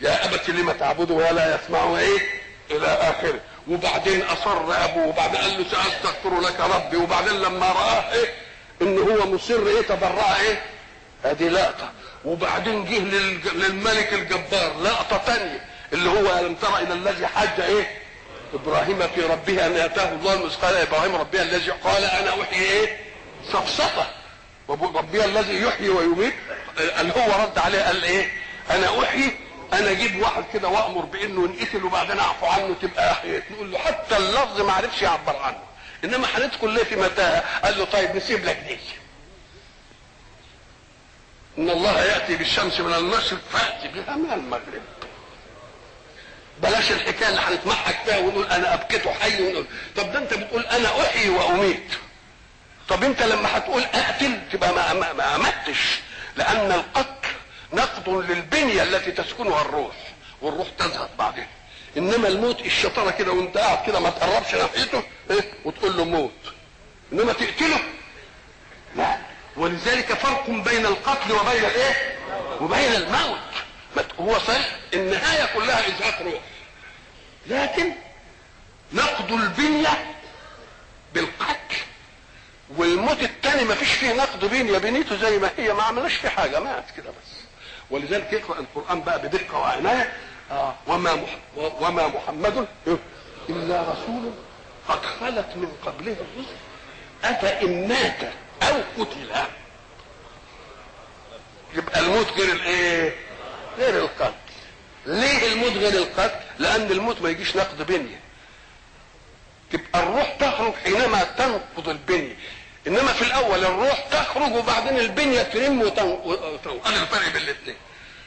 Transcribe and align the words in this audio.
يا 0.00 0.24
ابت 0.24 0.50
لم 0.50 0.72
تعبد 0.72 1.10
ولا 1.10 1.54
يسمع 1.56 1.98
إيه؟ 1.98 2.18
إلى 2.70 2.86
آخره. 2.86 3.40
وبعدين 3.68 4.22
أصر 4.22 4.84
أبوه 4.84 5.06
وبعدين 5.06 5.36
قال 5.40 5.58
له 5.58 5.64
سأستغفر 5.70 6.40
لك 6.40 6.60
ربي. 6.60 6.96
وبعدين 6.96 7.40
لما 7.42 7.66
رآه 7.72 8.12
إيه؟ 8.12 8.34
ان 8.82 8.98
هو 8.98 9.26
مصر 9.26 9.66
إيه؟ 9.66 9.82
تبرع 9.82 10.36
إيه؟ 10.40 10.62
ادي 11.24 11.48
لقطة. 11.48 11.90
وبعدين 12.24 12.84
جه 12.84 12.98
للملك 13.54 14.12
الجبار 14.12 14.72
لقطة 14.82 15.16
تانية 15.26 15.64
اللي 15.92 16.10
هو 16.10 16.38
ألم 16.38 16.54
ترى 16.54 16.82
إلى 16.82 16.92
الذي 16.94 17.26
حج 17.26 17.60
إيه؟ 17.60 17.86
إبراهيم 18.54 18.98
في 19.14 19.20
ربه 19.20 19.66
أن 19.66 19.76
اتاه 19.76 20.12
الله 20.12 20.32
المثقال 20.34 20.74
إبراهيم 20.76 21.16
ربي 21.16 21.42
الذي 21.42 21.70
قال 21.70 22.04
أحيي 22.04 22.62
إيه؟ 22.62 22.96
صفصفه 23.52 24.06
وأبو- 24.68 24.96
ربي 24.96 25.24
الذي 25.24 25.62
يحيي 25.62 25.88
ويميت. 25.88 26.34
قال 26.96 27.12
هو 27.18 27.42
رد 27.42 27.58
عليه 27.58 27.82
قال 27.82 28.04
إيه؟ 28.04 28.32
أنا 28.70 29.02
أحيي 29.04 29.36
أنا 29.72 29.90
أجيب 29.90 30.22
واحد 30.22 30.44
كده 30.52 30.68
وامر 30.68 31.04
بانه 31.04 31.44
ينقتل 31.44 31.84
وبعدين 31.84 32.18
اعفو 32.18 32.46
عنه 32.46 32.74
تبقى 32.82 33.16
نقول 33.50 33.72
له 33.72 33.78
حتى 33.78 34.16
اللفظ 34.16 34.60
ما 34.60 34.72
عرفش 34.72 35.02
يعبر 35.02 35.36
عنه. 35.36 35.58
انما 36.04 36.26
هندخل 36.34 36.70
ليه 36.70 36.84
في 36.84 36.96
متاهة؟ 36.96 37.60
قال 37.64 37.78
له 37.78 37.84
طيب 37.84 38.16
نسيب 38.16 38.44
لك 38.44 38.56
دي. 38.68 38.78
إن 41.58 41.70
الله 41.70 42.04
يأتي 42.04 42.36
بالشمس 42.36 42.80
من 42.80 42.94
المشرق 42.94 43.38
فأتي 43.52 43.88
بها 43.88 44.16
من 44.16 44.32
المغرب. 44.32 44.82
بلاش 46.62 46.90
الحكاية 46.92 47.28
اللي 47.28 47.40
هنتمحك 47.40 47.96
فيها 48.04 48.18
ونقول 48.18 48.46
أنا 48.46 48.74
ابكته 48.74 49.12
حي 49.12 49.42
ونقول. 49.42 49.66
طب 49.96 50.12
ده 50.12 50.18
أنت 50.18 50.34
بتقول 50.34 50.62
أنا 50.66 51.00
أحيي 51.02 51.28
وأميت. 51.28 51.92
طب 52.88 53.04
أنت 53.04 53.22
لما 53.22 53.56
هتقول 53.56 53.82
أقتل 53.82 54.38
تبقى 54.52 54.74
ما, 54.74 54.92
ما, 54.92 55.12
ما 55.12 55.36
أمتش. 55.36 55.98
لأن 56.36 56.72
القتل 56.72 57.15
نقض 57.72 58.08
للبنية 58.08 58.82
التي 58.82 59.12
تسكنها 59.12 59.60
الروح 59.62 59.94
والروح 60.42 60.68
تذهب 60.78 61.08
بعدين. 61.18 61.46
إنما 61.96 62.28
الموت 62.28 62.60
الشطاره 62.60 63.10
كده 63.10 63.32
وأنت 63.32 63.58
قاعد 63.58 63.86
كده 63.86 64.00
ما 64.00 64.10
تقربش 64.10 64.54
ناحيته 64.54 65.02
إيه؟ 65.30 65.52
وتقول 65.64 65.96
له 65.96 66.04
موت. 66.04 66.32
إنما 67.12 67.32
تقتله؟ 67.32 67.78
لا. 68.96 69.16
ولذلك 69.56 70.12
فرق 70.12 70.50
بين 70.50 70.86
القتل 70.86 71.32
وبين 71.32 71.64
الايه 71.64 72.18
وبين 72.60 72.92
الموت. 72.94 73.38
هو 74.20 74.38
صحيح 74.38 74.76
النهاية 74.94 75.54
كلها 75.54 75.86
ازهاق 75.88 76.22
روح. 76.22 76.40
لكن 77.46 77.92
نقض 78.92 79.32
البنية 79.32 80.14
بالقتل 81.14 81.76
والموت 82.76 83.22
التاني 83.22 83.64
ما 83.64 83.74
فيش 83.74 83.92
فيه 83.92 84.12
نقد 84.12 84.44
بنية. 84.44 84.78
بنيته 84.78 85.16
زي 85.16 85.38
ما 85.38 85.50
هي 85.58 85.72
ما 85.72 85.82
عملناش 85.82 86.14
فيه 86.14 86.28
حاجة 86.28 86.60
مات 86.60 86.84
كده 86.96 87.10
بس. 87.10 87.25
ولذلك 87.90 88.32
يقرأ 88.32 88.58
القرآن 88.60 89.00
بقى 89.00 89.18
بدقة 89.22 89.58
وعنايه 89.58 90.12
آه. 90.50 90.74
وما 90.86 91.14
مح 91.14 91.36
وما 91.56 92.06
محمد 92.06 92.66
إلا 93.48 93.82
رسول 93.82 94.30
قد 94.88 95.04
خلت 95.06 95.46
من 95.56 95.72
قبله 95.86 96.12
الرسل. 96.12 96.56
أفإن 97.24 97.88
مات 97.88 98.32
أو 98.62 99.04
قتل. 99.04 99.30
يبقى 101.74 102.00
الموت 102.00 102.32
غير 102.32 102.52
الإيه؟ 102.52 103.14
غير 103.78 103.98
القتل. 103.98 104.34
ليه 105.06 105.52
الموت 105.52 105.72
غير 105.72 105.92
القتل؟ 106.02 106.40
لأن 106.58 106.90
الموت 106.90 107.22
ما 107.22 107.30
يجيش 107.30 107.56
نقد 107.56 107.82
بنية. 107.86 108.20
تبقى 109.72 110.02
الروح 110.02 110.36
تخرج 110.40 110.74
حينما 110.74 111.24
تنقض 111.24 111.88
البنية. 111.88 112.36
إنما 112.86 113.12
في 113.12 113.22
الأول 113.22 113.64
الروح 113.64 113.98
تخرج 114.10 114.52
وبعدين 114.54 114.98
البنيه 114.98 115.42
ترم 115.42 115.80
وتنقض 115.82 116.80
هذا 116.86 117.02
الفرق 117.02 117.28
بين 117.32 117.42
الاثنين 117.42 117.76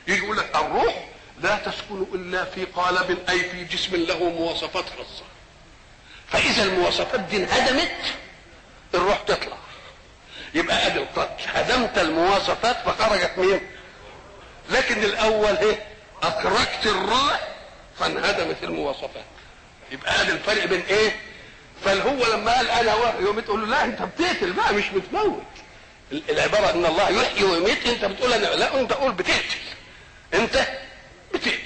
يجي 0.07 0.23
يقول 0.23 0.37
لك 0.37 0.55
الروح 0.55 1.05
لا 1.41 1.55
تسكن 1.55 2.05
إلا 2.13 2.45
في 2.45 2.65
قالب 2.65 3.17
أي 3.29 3.39
في 3.49 3.63
جسم 3.63 3.95
له 3.95 4.23
مواصفات 4.29 4.85
خاصة. 4.97 5.23
فإذا 6.27 6.63
المواصفات 6.63 7.19
دي 7.19 7.37
انهدمت 7.37 7.91
الروح 8.93 9.17
تطلع. 9.27 9.57
يبقى 10.53 10.87
ادي 10.87 10.99
القتل 10.99 11.43
هدمت 11.47 11.97
المواصفات 11.97 12.77
فخرجت 12.85 13.31
مين 13.37 13.61
لكن 14.69 15.03
الأول 15.03 15.57
إيه؟ 15.57 15.83
أخرجت 16.23 16.85
الروح 16.85 17.47
فانهدمت 17.99 18.63
المواصفات. 18.63 19.25
يبقى 19.91 20.21
ادي 20.21 20.31
الفرق 20.31 20.65
بين 20.65 20.81
إيه؟ 20.89 21.19
فالهو 21.85 22.25
لما 22.33 22.53
قال 22.57 22.69
أنا 22.69 23.19
يوم 23.19 23.39
تقول 23.39 23.61
له 23.61 23.67
لا 23.67 23.83
انت 23.85 24.01
بتقتل 24.01 24.53
بقى 24.53 24.73
مش 24.73 24.89
بتموت 24.89 25.43
ال- 26.11 26.31
العبارة 26.31 26.71
إن 26.73 26.85
الله 26.85 27.09
يحيي 27.09 27.43
ويميت 27.43 27.87
انت 27.87 28.05
بتقول 28.05 28.33
أنا 28.33 28.45
لا 28.47 28.79
انت 28.79 28.93
قول 28.93 29.11
بتقتل. 29.11 29.57
انت 30.33 30.67
بتقتل. 31.33 31.59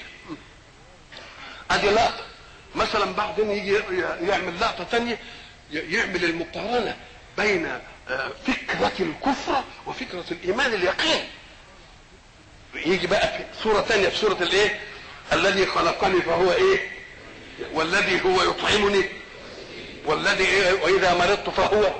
أدي 1.70 1.90
لقطة. 1.90 2.24
مثلا 2.74 3.12
بعدين 3.14 3.50
يجي 3.50 3.78
يعمل 4.28 4.60
لقطة 4.60 4.84
تانية 4.84 5.18
ي- 5.70 5.76
يعمل 5.96 6.24
المقارنة 6.24 6.96
بين 7.38 7.66
آه، 8.08 8.30
فكرة 8.46 8.92
الكفر 9.00 9.64
وفكرة 9.86 10.24
الإيمان 10.30 10.74
اليقين. 10.74 11.24
يجي 12.74 13.06
بقى 13.06 13.38
في 13.38 13.44
سورة 13.62 13.80
تانية 13.80 14.08
في 14.08 14.16
سورة 14.16 14.42
الإيه؟ 14.42 14.80
الذي 15.32 15.66
خلقني 15.66 16.22
فهو 16.22 16.52
إيه؟ 16.52 16.90
والذي 17.72 18.20
هو 18.24 18.42
يطعمني. 18.42 19.04
والذي 20.04 20.44
إيه 20.44 20.72
وإذا 20.72 21.14
مرضت 21.14 21.50
فهو 21.50 21.92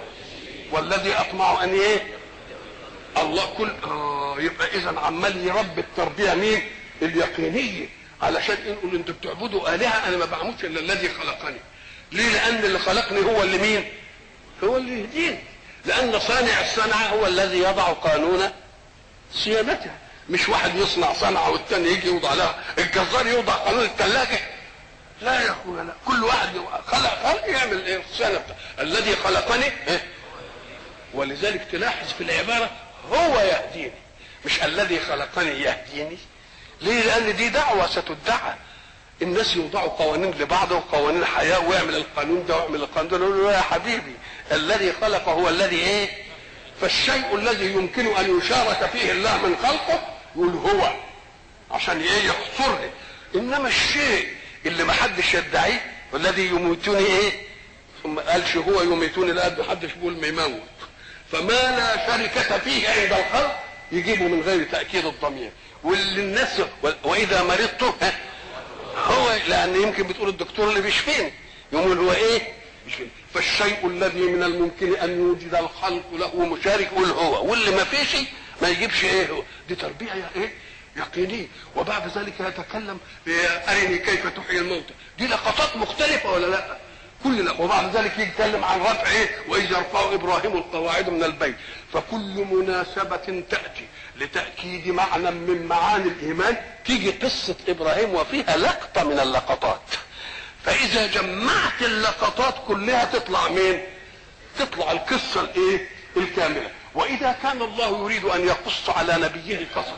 والذي 0.72 1.15
أطمع 1.15 1.65
أن 1.65 1.72
إيه؟ 1.72 2.03
الله 3.16 3.47
كل 3.59 3.72
آه 3.84 4.37
يبقى 4.38 4.69
إذا 4.75 4.94
عمال 5.00 5.47
يربي 5.47 5.81
التربية 5.81 6.34
مين؟ 6.34 6.62
اليقينية. 7.03 7.88
علشان 8.22 8.56
نقول 8.69 8.94
أنتوا 8.94 9.14
بتعبدوا 9.14 9.75
آلهة 9.75 10.09
أنا 10.09 10.16
ما 10.16 10.25
بعملش 10.25 10.64
إلا 10.64 10.81
الذي 10.81 11.09
خلقني. 11.09 11.60
ليه؟ 12.12 12.28
لأن 12.28 12.64
اللي 12.64 12.78
خلقني 12.78 13.20
هو 13.20 13.43
اللي 13.43 13.59
مين؟ 13.59 13.84
هو 14.64 14.76
اللي 14.76 15.00
يهديني. 15.00 15.38
لأن 15.84 16.20
صانع 16.20 16.60
الصنعة 16.60 17.06
هو 17.09 17.26
الذي 17.26 17.59
يضع 17.59 17.82
قانون 17.93 18.50
صيانتها. 19.32 19.98
مش 20.31 20.48
واحد 20.48 20.76
يصنع 20.76 21.12
صنعة 21.12 21.50
والتاني 21.50 21.88
يجي 21.88 22.06
يوضع 22.06 22.34
لها. 22.34 22.64
الجزار 22.78 23.26
يوضع 23.26 23.53
قانون 23.53 23.84
الثلاجه 23.84 24.38
اخويا 25.64 25.82
لا 25.82 25.92
كل 26.06 26.25
واحد 26.25 26.48
خلق 26.86 27.22
خلق 27.25 27.48
يعمل 27.48 27.84
إيه. 27.86 28.02
الذي 28.80 29.16
خلقني 29.16 29.64
إيه؟ 29.64 30.04
ولذلك 31.14 31.66
تلاحظ 31.72 32.06
في 32.19 32.20
العبارة 32.25 32.70
هو 33.12 33.41
يهديني. 33.41 33.92
مش 34.44 34.62
الذي 34.62 35.00
خلقني 35.00 35.50
يهديني. 35.50 36.19
ليه؟ 36.80 37.02
لأن 37.02 37.36
دي 37.36 37.48
دعوة 37.48 37.86
ستدعى. 37.86 38.54
الناس 39.22 39.56
يوضعوا 39.56 39.88
قوانين 39.88 40.30
لبعض 40.30 40.72
وقوانين 40.72 41.25
حياه 41.25 41.69
ويعمل 41.69 41.96
القانون 41.96 42.46
ده 42.46 42.56
ويعمل 42.56 42.82
القانون 42.82 43.08
ده. 43.08 43.16
يقول 43.16 43.52
يا 43.52 43.60
حبيبي 43.60 44.14
الذي 44.52 44.92
خلق 44.92 45.28
هو 45.28 45.48
الذي 45.48 45.76
إيه؟ 45.76 46.08
فالشيء 46.81 47.34
الذي 47.34 47.72
يمكن 47.72 48.06
أن 48.16 48.38
يشارك 48.38 48.91
فيه 48.92 49.12
الله 49.12 49.46
من 49.46 49.56
خلقه 49.62 50.00
يقول 50.36 50.54
هو 50.54 50.92
عشان 51.70 52.00
إيه؟ 52.00 52.28
يحصرني 52.28 52.91
إنما 53.34 53.69
الشيء 53.69 54.28
اللي 54.66 54.84
ما 54.84 54.92
حدش 54.92 55.34
يدعيه 55.34 55.80
والذي 56.12 56.47
يميتني 56.47 56.98
إيه؟ 57.06 57.32
ثم 58.02 58.19
قالش 58.19 58.56
هو 58.56 58.82
يميتني 58.82 59.32
لا 59.32 59.58
ما 59.58 59.64
حدش 59.64 59.92
بيقول 59.92 60.16
ما 60.20 60.26
يموت. 60.26 60.62
فما 61.32 61.52
لا 61.52 62.06
شركة 62.06 62.58
فيه 62.58 62.88
عند 62.88 63.12
الخلق 63.12 63.60
يجيبه 63.92 64.25
من 64.28 64.41
غير 64.42 64.64
تأكيد 64.64 65.06
الضمير. 65.06 65.50
واللي 65.84 66.20
الناس 66.20 66.60
وإذا 67.04 67.42
مرضت 67.42 67.94
هو 68.97 69.36
لأن 69.48 69.82
يمكن 69.82 70.02
بتقول 70.06 70.28
الدكتور 70.28 70.69
اللي 70.70 70.81
بيشفيني 70.81 71.32
يقول 71.72 71.98
هو 71.98 72.12
إيه؟ 72.12 72.41
فالشيء 73.34 73.86
الذي 73.86 74.20
من 74.20 74.42
الممكن 74.42 74.96
أن 74.96 75.10
يوجد 75.20 75.54
الخلق 75.54 76.14
له 76.14 76.46
مشارك 76.46 76.92
يقول 76.92 77.10
هو 77.10 77.50
واللي 77.50 77.70
ما 77.70 77.84
فيش 77.84 78.16
ما 78.62 78.69
يجيبش 78.69 79.04
إيه 79.04 79.31
هو. 79.31 79.42
دي 79.69 79.75
تربية 79.75 80.06
يا 80.12 80.31
إيه؟ 80.36 80.52
يقينية 80.97 81.47
وبعد 81.77 82.19
ذلك 82.19 82.41
يتكلم 82.41 82.99
أرني 83.69 83.99
كيف 83.99 84.26
تحيي 84.26 84.58
الموتى 84.58 84.94
دي 85.19 85.26
لقطات 85.26 85.76
مختلفة 85.76 86.32
ولا 86.32 86.46
لا؟ 86.46 86.76
كل 87.25 87.44
لا 87.44 87.52
وبعد 87.52 87.96
ذلك 87.96 88.19
يتكلم 88.19 88.64
عن 88.64 88.81
رفع 88.81 89.11
إيه 89.11 89.29
وإذ 89.49 89.64
يرفع 89.64 90.14
إبراهيم 90.14 90.56
القواعد 90.56 91.11
من 91.11 91.25
البيت. 91.25 91.56
فكل 91.93 92.44
مناسبة 92.50 93.44
تأتي 93.50 93.87
لتأكيد 94.17 94.88
معنى 94.88 95.31
من 95.31 95.67
معاني 95.67 96.08
الإيمان. 96.08 96.56
تيجي 96.85 97.11
قصة 97.11 97.55
إبراهيم 97.69 98.14
وفيها 98.14 98.56
لقطة 98.56 99.05
من 99.05 99.20
اللقطات. 99.20 99.81
فإذا 100.64 101.06
جمعت 101.06 101.82
اللقطات 101.82 102.55
كلها 102.69 103.05
تطلع 103.05 103.49
مين؟ 103.49 103.81
تطلع 104.58 104.93
القصة 104.93 105.40
الإيه؟ 105.40 105.88
الكاملة. 106.17 106.70
وإذا 106.94 107.37
كان 107.43 107.62
الله 107.62 108.05
يريد 108.05 108.25
أن 108.25 108.47
يقص 108.47 108.90
على 108.90 109.17
نبيه 109.19 109.67
قصص 109.76 109.88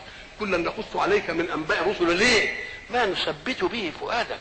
كلا 0.41 0.59
نقص 0.59 0.97
عليك 0.97 1.31
من 1.31 1.51
أنباء 1.51 1.89
رسل 1.91 2.17
ليه؟ 2.17 2.55
ما 2.91 3.07
نثبت 3.07 3.65
به 3.65 3.93
فؤادك. 4.01 4.39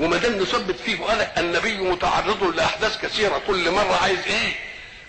وما 0.00 0.16
دام 0.16 0.32
نثبت 0.42 0.76
فيه 0.76 0.96
فؤادك 0.96 1.38
النبي 1.38 1.78
متعرض 1.78 2.44
لأحداث 2.44 3.00
كثيرة. 3.02 3.42
كل 3.46 3.70
مرة 3.70 3.98
عايز 4.02 4.18
إيه؟ 4.26 4.52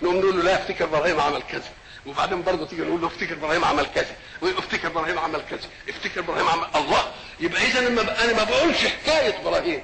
نقوم 0.02 0.16
نقول 0.18 0.38
له 0.38 0.44
لا 0.44 0.56
افتكر 0.56 0.86
إبراهيم 0.86 1.20
عمل 1.20 1.42
كذا. 1.52 1.70
وبعدين 2.06 2.44
برضه 2.44 2.66
تيجي 2.66 2.82
نقول 2.82 3.02
له 3.02 3.08
افتكر 3.08 3.34
إبراهيم 3.34 3.66
عمل 3.66 3.86
كذا. 3.96 4.16
وافتكر 4.42 4.88
إبراهيم 4.88 5.20
عمل 5.20 5.42
كذا. 5.50 5.70
افتكر 5.90 6.20
إبراهيم 6.20 6.48
عمل 6.48 6.68
الله! 6.76 7.12
يبقى 7.40 7.62
اذا 7.62 7.80
أنا 8.24 8.34
ما 8.34 8.44
بقولش 8.44 8.86
حكاية 8.86 9.40
إبراهيم. 9.42 9.82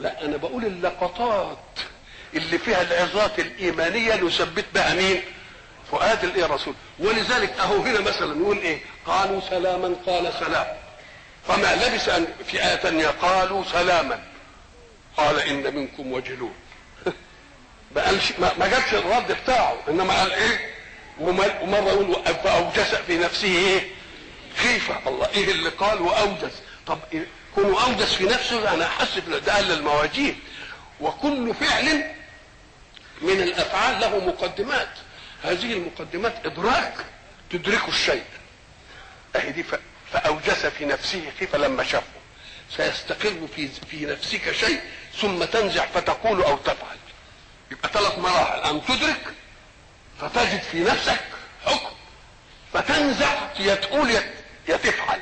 لا 0.00 0.24
أنا 0.24 0.36
بقول 0.36 0.64
اللقطات 0.64 1.58
اللي 2.34 2.58
فيها 2.58 2.82
العظات 2.82 3.38
الإيمانية 3.38 4.14
نثبت 4.14 4.64
بها 4.74 4.94
مين؟ 4.94 5.22
فؤاد 5.94 6.24
الايه 6.24 6.46
رسول؟ 6.46 6.74
ولذلك 6.98 7.52
أهو 7.60 7.76
هنا 7.82 8.00
مثلا 8.00 8.40
يقول 8.40 8.58
إيه؟ 8.58 8.78
قالوا 9.06 9.40
سلاما 9.50 9.96
قال 10.06 10.32
سلام. 10.40 10.66
فما 11.48 11.74
لبس 11.74 12.08
أن 12.08 12.26
في 12.46 12.62
آية 12.68 12.76
ثانية 12.76 13.06
قالوا 13.06 13.64
سلاما. 13.72 14.22
قال 15.16 15.40
إن 15.40 15.74
منكم 15.76 16.12
وجلون 16.12 16.54
ما 17.96 18.04
قالش 18.04 18.32
ما 18.38 18.68
جابش 18.68 18.94
الرد 18.94 19.32
بتاعه. 19.42 19.76
إنما 19.88 20.18
قال 20.20 20.32
إيه؟ 20.32 20.70
وم- 21.20 21.54
ومرة 21.62 21.88
يقول 21.88 22.16
فاوجس 22.44 22.94
في 22.94 23.18
نفسه 23.18 23.48
إيه؟ 23.48 23.88
خيفة. 24.56 24.98
الله 25.06 25.28
إيه 25.34 25.50
اللي 25.50 25.68
قال؟ 25.68 26.02
وأوجس. 26.02 26.52
طب 26.86 26.98
إيه؟ 27.12 27.26
كونه 27.54 27.84
أوجس 27.84 28.14
في 28.14 28.24
نفسه 28.24 28.74
أنا 28.74 28.86
حاسس 28.88 29.18
ده 29.46 29.54
قال 29.54 29.72
المواجيب 29.72 30.36
وكل 31.00 31.54
فعل 31.54 32.04
من 33.22 33.40
الأفعال 33.42 34.00
له 34.00 34.18
مقدمات. 34.26 34.88
هذه 35.44 35.72
المقدمات 35.72 36.46
إدراك 36.46 36.94
تدرك 37.50 37.88
الشيء. 37.88 38.24
اهي 39.36 39.52
دي 39.52 39.64
فأوجس 40.12 40.66
في 40.66 40.84
نفسه 40.84 41.32
خيفه 41.38 41.58
لما 41.58 41.84
شافه 41.84 42.06
سيستقر 42.70 43.46
في 43.56 43.68
في 43.68 44.06
نفسك 44.06 44.52
شيء 44.52 44.80
ثم 45.20 45.44
تنزع 45.44 45.86
فتقول 45.86 46.42
أو 46.42 46.56
تفعل. 46.56 46.96
يبقى 47.70 47.88
ثلاث 47.92 48.18
مراحل. 48.18 48.60
أن 48.70 48.84
تدرك 48.84 49.34
فتجد 50.20 50.62
في 50.62 50.80
نفسك 50.84 51.20
حكم. 51.66 51.94
فتنزع 52.72 53.46
تقول 53.74 54.10
يا 54.68 54.76
تفعل 54.76 55.20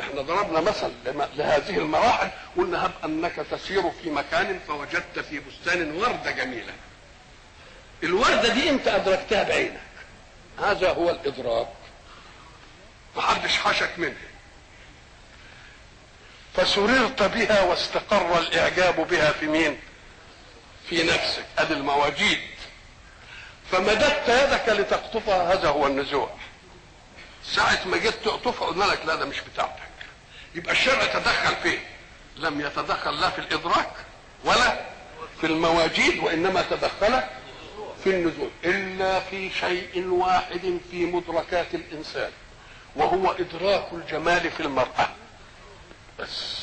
إحنا 0.00 0.22
ضربنا 0.22 0.60
مثل 0.60 0.92
لهذه 1.36 1.78
المراحل. 1.78 2.28
قلنا 2.56 2.86
هب 2.86 2.92
أنك 3.04 3.32
تسير 3.50 3.90
في 4.02 4.10
مكان 4.10 4.60
فوجدت 4.68 5.18
في 5.18 5.40
بستان 5.40 5.90
ورده 5.96 6.30
جميله 6.30 6.72
الوردة 8.02 8.48
دي 8.48 8.70
انت 8.70 8.88
أدركتها 8.88 9.42
بعينك. 9.42 9.80
هذا 10.62 10.90
هو 10.90 11.10
الإدراك. 11.10 11.68
محدش 13.16 13.56
حشك 13.58 13.90
منها 13.98 14.28
فسررت 16.54 17.22
بها 17.22 17.62
واستقر 17.62 18.38
الإعجاب 18.38 19.08
بها 19.08 19.32
في 19.32 19.46
مين؟ 19.46 19.80
في 20.88 21.02
نفسك. 21.02 21.44
ادي 21.58 21.74
المواجيد. 21.74 22.40
فمددت 23.72 24.28
يدك 24.28 24.68
لتقطفها. 24.68 25.52
هذا 25.52 25.68
هو 25.68 25.86
النزوع. 25.86 26.30
ساعة 27.44 27.78
ما 27.86 27.96
جيت 27.96 28.14
تقطفها 28.14 28.68
قلنا 28.68 28.84
لك 28.84 29.06
لا 29.06 29.14
ده 29.14 29.24
مش 29.24 29.36
بتاعتك. 29.40 29.82
يبقى 30.54 30.72
الشرع 30.72 31.04
تدخل 31.06 31.56
فين؟ 31.62 31.80
لم 32.36 32.60
يتدخل 32.60 33.20
لا 33.20 33.30
في 33.30 33.38
الإدراك 33.38 33.90
ولا 34.44 34.80
في 35.40 35.46
المواجيد 35.46 36.18
وإنما 36.18 36.62
تدخل 36.70 37.22
في 38.08 38.14
النزول 38.14 38.50
إلا 38.64 39.20
في 39.20 39.50
شيء 39.50 40.06
واحد 40.08 40.78
في 40.90 41.04
مدركات 41.06 41.74
الإنسان 41.74 42.30
وهو 42.96 43.32
إدراك 43.32 43.88
الجمال 43.92 44.50
في 44.50 44.60
المرأة. 44.60 45.08
بس. 46.18 46.54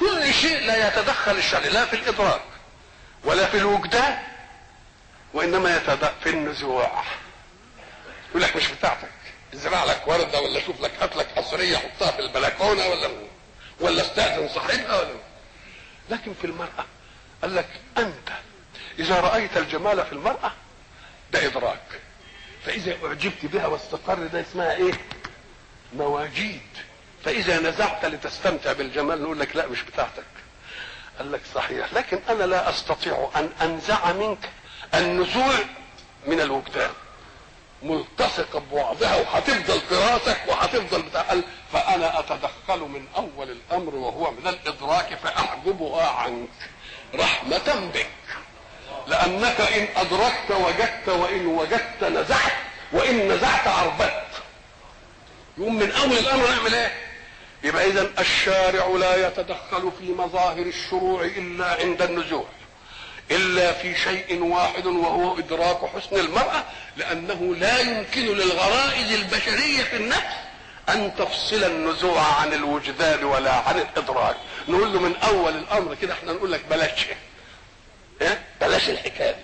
كل 0.00 0.32
شيء 0.34 0.66
لا 0.66 0.88
يتدخل 0.88 1.36
الشرع 1.38 1.66
لا 1.66 1.84
في 1.84 1.96
الإدراك 1.96 2.40
ولا 3.24 3.46
في 3.46 3.56
الوجدان 3.56 4.18
وإنما 5.34 5.76
يتدخل 5.76 6.12
في 6.22 6.30
النزوع. 6.30 7.02
يقول 8.30 8.42
لك 8.42 8.56
مش 8.56 8.68
بتاعتك. 8.68 9.10
ازرع 9.54 9.84
لك 9.84 10.02
وردة 10.06 10.40
ولا 10.40 10.60
شوف 10.60 10.80
لك 10.80 10.92
هات 11.00 11.16
لك 11.16 11.26
قصريه 11.36 11.76
حطها 11.76 12.10
في 12.10 12.18
البلكونة 12.20 12.86
ولا 12.86 13.10
ولا 13.80 14.02
استاذن 14.02 14.48
صاحبها 14.48 15.00
ولا 15.00 15.14
لكن 16.10 16.34
في 16.34 16.46
المرأة 16.46 16.84
قال 17.42 17.56
لك 17.56 17.68
أنت 17.98 18.28
إذا 18.98 19.20
رأيت 19.20 19.56
الجمال 19.56 20.06
في 20.06 20.12
المرأة 20.12 20.52
ده 21.32 21.46
إدراك. 21.46 22.00
فإذا 22.66 22.96
أعجبت 23.06 23.46
بها 23.46 23.66
واستقر 23.66 24.26
ده 24.26 24.40
اسمها 24.40 24.72
إيه؟ 24.76 24.92
مواجيد. 25.96 26.60
فإذا 27.24 27.60
نزعت 27.60 28.04
لتستمتع 28.04 28.72
بالجمال 28.72 29.22
نقول 29.22 29.40
لك 29.40 29.56
لا 29.56 29.66
مش 29.66 29.82
بتاعتك. 29.82 30.24
قال 31.18 31.32
لك 31.32 31.40
صحيح. 31.54 31.92
لكن 31.92 32.18
أنا 32.28 32.44
لا 32.44 32.70
أستطيع 32.70 33.30
أن 33.36 33.50
أنزع 33.62 34.12
منك 34.12 34.48
النزوع 34.94 35.54
من 36.26 36.40
الوجدان. 36.40 36.90
ملتصقه 37.82 38.58
ببعضها 38.58 39.16
وهتفضل 39.16 39.80
في 39.80 39.94
راسك 39.94 40.40
وهتفضل 40.48 41.02
بتاع. 41.02 41.24
فأنا 41.72 42.18
أتدخل 42.20 42.78
من 42.80 43.06
أول 43.16 43.50
الأمر 43.50 43.94
وهو 43.94 44.30
من 44.30 44.48
الإدراك 44.48 45.14
فاحجبها 45.14 46.08
عنك 46.10 46.48
رحمة 47.14 47.90
بك. 47.94 48.09
لأنك 49.20 49.60
إن 49.60 49.88
أدركت 49.96 50.50
وجدت 50.50 51.08
وإن 51.08 51.46
وجدت 51.46 52.04
نزعت 52.04 52.52
وإن 52.92 53.28
نزعت 53.32 53.68
عربت. 53.68 54.22
يقوم 55.58 55.76
من 55.76 55.92
أول 55.92 56.12
الأمر 56.12 56.48
نعمل 56.48 56.74
إيه؟ 56.74 56.92
يبقى 57.64 57.86
اذا 57.86 58.10
الشارع 58.18 58.86
لا 58.86 59.26
يتدخل 59.26 59.92
في 59.98 60.12
مظاهر 60.12 60.58
الشروع 60.62 61.24
إلا 61.24 61.76
عند 61.80 62.02
النزوع 62.02 62.44
إلا 63.30 63.72
في 63.72 63.94
شيء 63.96 64.42
واحد 64.42 64.86
وهو 64.86 65.38
إدراك 65.38 65.78
حسن 65.96 66.16
المرأة 66.20 66.64
لأنه 66.96 67.54
لا 67.58 67.78
يمكن 67.80 68.20
للغرائز 68.26 69.12
البشرية 69.12 69.82
في 69.82 69.96
النفس 69.96 70.34
أن 70.88 71.12
تفصل 71.18 71.64
النزوع 71.64 72.22
عن 72.40 72.52
الوجدان 72.52 73.24
ولا 73.24 73.52
عن 73.52 73.78
الإدراك. 73.78 74.36
نقول 74.68 74.92
له 74.92 75.00
من 75.00 75.16
أول 75.16 75.56
الأمر 75.56 75.94
كده 76.02 76.14
إحنا 76.14 76.32
نقول 76.32 76.52
لك 76.52 76.60
بلاش. 76.70 77.06
بلاش 78.60 78.88
الحكاية. 78.90 79.36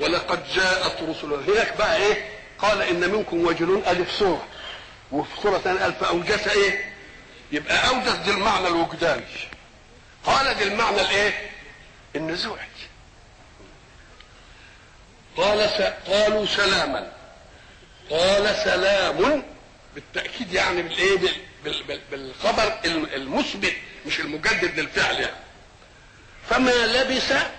ولقد 0.00 0.44
جاءت 0.54 1.02
رسلنا. 1.02 1.36
هناك 1.36 1.76
بقى 1.76 1.96
إيه؟ 1.96 2.28
قال 2.58 2.82
إن 2.82 3.10
منكم 3.10 3.44
وجلون 3.46 3.82
ألف 3.86 4.12
سورة. 4.12 4.46
وفي 5.12 5.30
سورة 5.42 5.58
ثانية 5.58 5.80
قال 5.80 5.92
فاوجس 5.92 6.48
إيه؟ 6.48 6.92
يبقى 7.52 7.88
أوجس 7.88 8.12
دي 8.12 8.30
المعنى 8.30 8.68
الوجداني. 8.68 9.24
قال 10.24 10.54
دي 10.58 10.64
المعنى 10.64 11.00
الإيه؟ 11.00 11.50
النزوعي 12.16 12.66
قال 15.36 15.70
س... 15.70 16.08
قالوا 16.10 16.46
سلاما. 16.46 17.12
قال 18.10 18.54
سلام. 18.64 19.42
بالتأكيد 19.94 20.52
يعني 20.52 20.82
بالإيه؟ 20.82 21.18
بال... 21.18 21.32
بال... 21.64 21.82
بال... 21.88 22.00
بالخبر 22.10 22.78
المثبت. 23.14 23.74
مش 24.06 24.20
المجدد 24.20 24.80
للفعل 24.80 25.14
يعني. 25.20 25.36
فما 26.50 26.70
لبث 26.70 27.50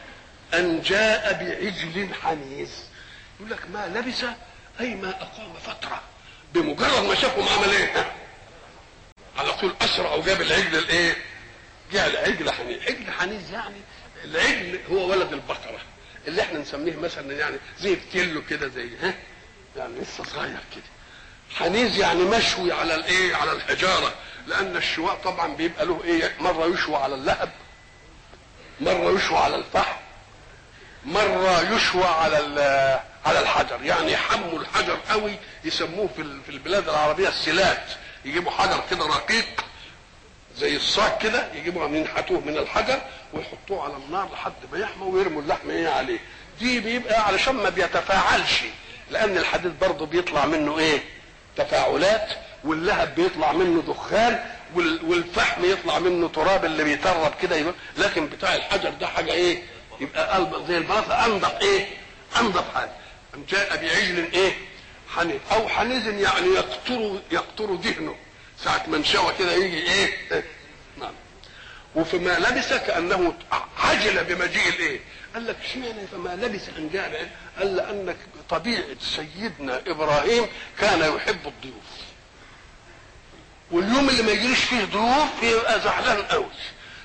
أن 0.54 0.82
جاء 0.82 1.34
بعجل 1.34 2.10
حنيذ 2.24 2.70
يقول 3.40 3.52
لك 3.52 3.70
ما 3.74 3.88
لبث 3.88 4.26
أي 4.80 4.96
ما 4.96 5.10
أقام 5.10 5.54
فترة. 5.54 6.02
بمجرد 6.54 7.04
ما 7.04 7.16
شافهم 7.16 7.48
عمل 7.48 7.70
إيه؟ 7.74 8.12
على 9.38 9.54
طول 9.54 9.76
أسرع 9.82 10.14
وجاب 10.14 10.42
العجل 10.42 10.78
الإيه؟ 10.78 11.16
جاء 11.92 12.08
العجل 12.10 12.52
حنيذ 12.52 12.82
عجل 12.84 13.12
حنيذ 13.12 13.54
يعني 13.54 13.82
العجل 14.24 14.80
هو 14.92 15.10
ولد 15.12 15.34
البقرة 15.34 15.80
اللي 16.28 16.42
إحنا 16.42 16.60
نسميه 16.60 16.96
مثلا 16.96 17.34
يعني 17.34 17.58
زي 17.80 17.96
بتيلو 17.96 18.42
كده 18.50 18.68
زي 18.68 18.90
ها؟ 19.02 19.14
يعني 19.78 19.94
لسه 20.02 20.24
صغير 20.24 20.58
كده. 20.76 20.84
حنيذ 21.56 21.98
يعني 22.00 22.20
مشوي 22.24 22.72
على 22.72 22.96
الإيه؟ 22.96 23.36
على 23.36 23.52
الحجارة. 23.52 24.14
لأن 24.48 24.76
الشواء 24.78 25.16
طبعا 25.24 25.56
بيبقى 25.56 25.86
له 25.86 26.02
إيه؟ 26.04 26.36
مرة 26.40 26.66
يشوى 26.66 26.96
على 26.96 27.16
اللهب 27.16 27.52
مرة 28.82 29.12
يشوى 29.12 29.38
على 29.38 29.56
الفحم 29.56 29.96
مرة 31.06 31.76
يشوى 31.76 32.04
على 32.06 32.38
على 33.26 33.40
الحجر. 33.40 33.82
يعني 33.84 34.12
يحموا 34.12 34.60
الحجر 34.60 34.98
قوي 35.10 35.36
يسموه 35.64 36.10
في 36.16 36.24
في 36.46 36.50
البلاد 36.50 36.90
العربية 36.90 37.28
السلات. 37.30 37.84
يجيبوا 38.26 38.52
حجر 38.52 38.84
كده 38.92 39.06
رقيق 39.06 39.66
زي 40.56 40.76
الصاج 40.76 41.12
كده 41.22 41.48
يجيبوا 41.54 41.88
ينحتوه 41.88 42.40
من 42.40 42.58
الحجر 42.58 43.02
ويحطوه 43.34 43.84
على 43.84 43.94
النار 43.94 44.30
لحد 44.34 44.54
ما 44.72 44.78
يحمى 44.80 45.06
ويرموا 45.06 45.42
اللحم 45.42 45.70
إيه 45.70 45.88
عليه. 45.90 46.20
دي 46.60 46.80
بيبقى 46.80 47.28
علشان 47.28 47.56
ما 47.56 47.70
بيتفاعلش 47.70 48.62
لأن 49.12 49.38
الحديد 49.38 49.80
برضه 49.80 50.06
بيطلع 50.06 50.46
منه 50.46 50.80
إيه؟ 50.80 51.04
تفاعلات 51.58 52.28
واللهب 52.64 53.16
بيطلع 53.16 53.52
منه 53.52 53.82
دخان 53.88 54.40
والفحم 55.04 55.66
يطلع 55.66 56.00
منه 56.00 56.28
تراب 56.28 56.66
اللي 56.66 56.84
بيترب 56.84 57.34
كده 57.42 57.74
لكن 57.98 58.28
بتاع 58.28 58.56
الحجر 58.56 58.90
ده 58.90 59.08
حاجة 59.08 59.32
إيه؟ 59.32 59.64
يبقى 60.00 60.34
قلب 60.34 60.66
زي 60.68 60.78
البلاطه 60.78 61.26
أنضف 61.26 61.62
إيه؟ 61.62 61.88
أنضف 62.40 62.64
حاجة. 62.76 62.92
جاء 63.50 63.76
بعجل 63.78 64.28
إيه؟ 64.34 64.54
حنيذ 65.16 65.40
أو 65.52 65.68
حنيذ 65.68 66.08
يعني 66.08 66.48
يقطر 66.48 67.20
يقطر 67.32 67.76
دهنه 67.76 68.16
ساعة 68.64 68.84
ما 68.88 68.98
انشوى 68.98 69.34
كده 69.40 69.52
يجي 69.54 69.92
إيه, 69.92 70.14
وفيما 71.96 72.32
لبس 72.40 72.74
كانه 72.74 73.34
عجل 73.78 74.24
بمجيء 74.24 74.70
الإيه؟ 74.70 75.00
قال 75.34 75.48
لك 75.48 75.56
اشمعنى 75.66 76.08
فما 76.12 76.30
لبس 76.46 76.62
أن 76.78 76.90
جاء 76.94 77.30
قال 77.60 77.76
لانك 77.76 78.16
طبيعة 78.50 78.84
سيدنا 79.02 79.82
إبراهيم 79.88 80.46
كان 80.80 81.00
يحب 81.16 81.48
الضيوف. 81.48 81.84
واليوم 83.72 84.10
اللي 84.10 84.24
ما 84.24 84.32
يجيليش 84.32 84.60
فيه 84.64 84.84
ضيوف 84.86 85.44
يبقى 85.44 85.82
زعلان 85.82 86.22
قوي. 86.22 86.46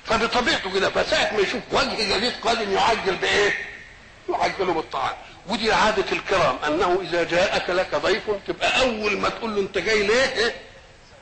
فبطبيعته 0.05 0.73
كده 0.73 0.89
فساعة 0.89 1.33
ما 1.33 1.39
يشوف 1.39 1.61
وجه 1.71 2.17
جديد 2.17 2.33
قادم 2.41 2.71
يعجل 2.73 3.15
بإيه؟ 3.15 3.53
يعجله 4.29 4.73
بالطعام. 4.73 5.15
ودي 5.47 5.73
عادة 5.73 6.11
الكرام 6.11 6.57
أنه 6.67 7.01
إذا 7.01 7.23
جاءك 7.23 7.69
لك 7.69 7.95
ضيف 7.95 8.23
تبقى 8.47 8.81
أول 8.81 9.17
ما 9.17 9.29
تقول 9.29 9.55
له 9.55 9.61
أنت 9.61 9.77
جاي 9.77 10.07
ليه؟ 10.07 10.55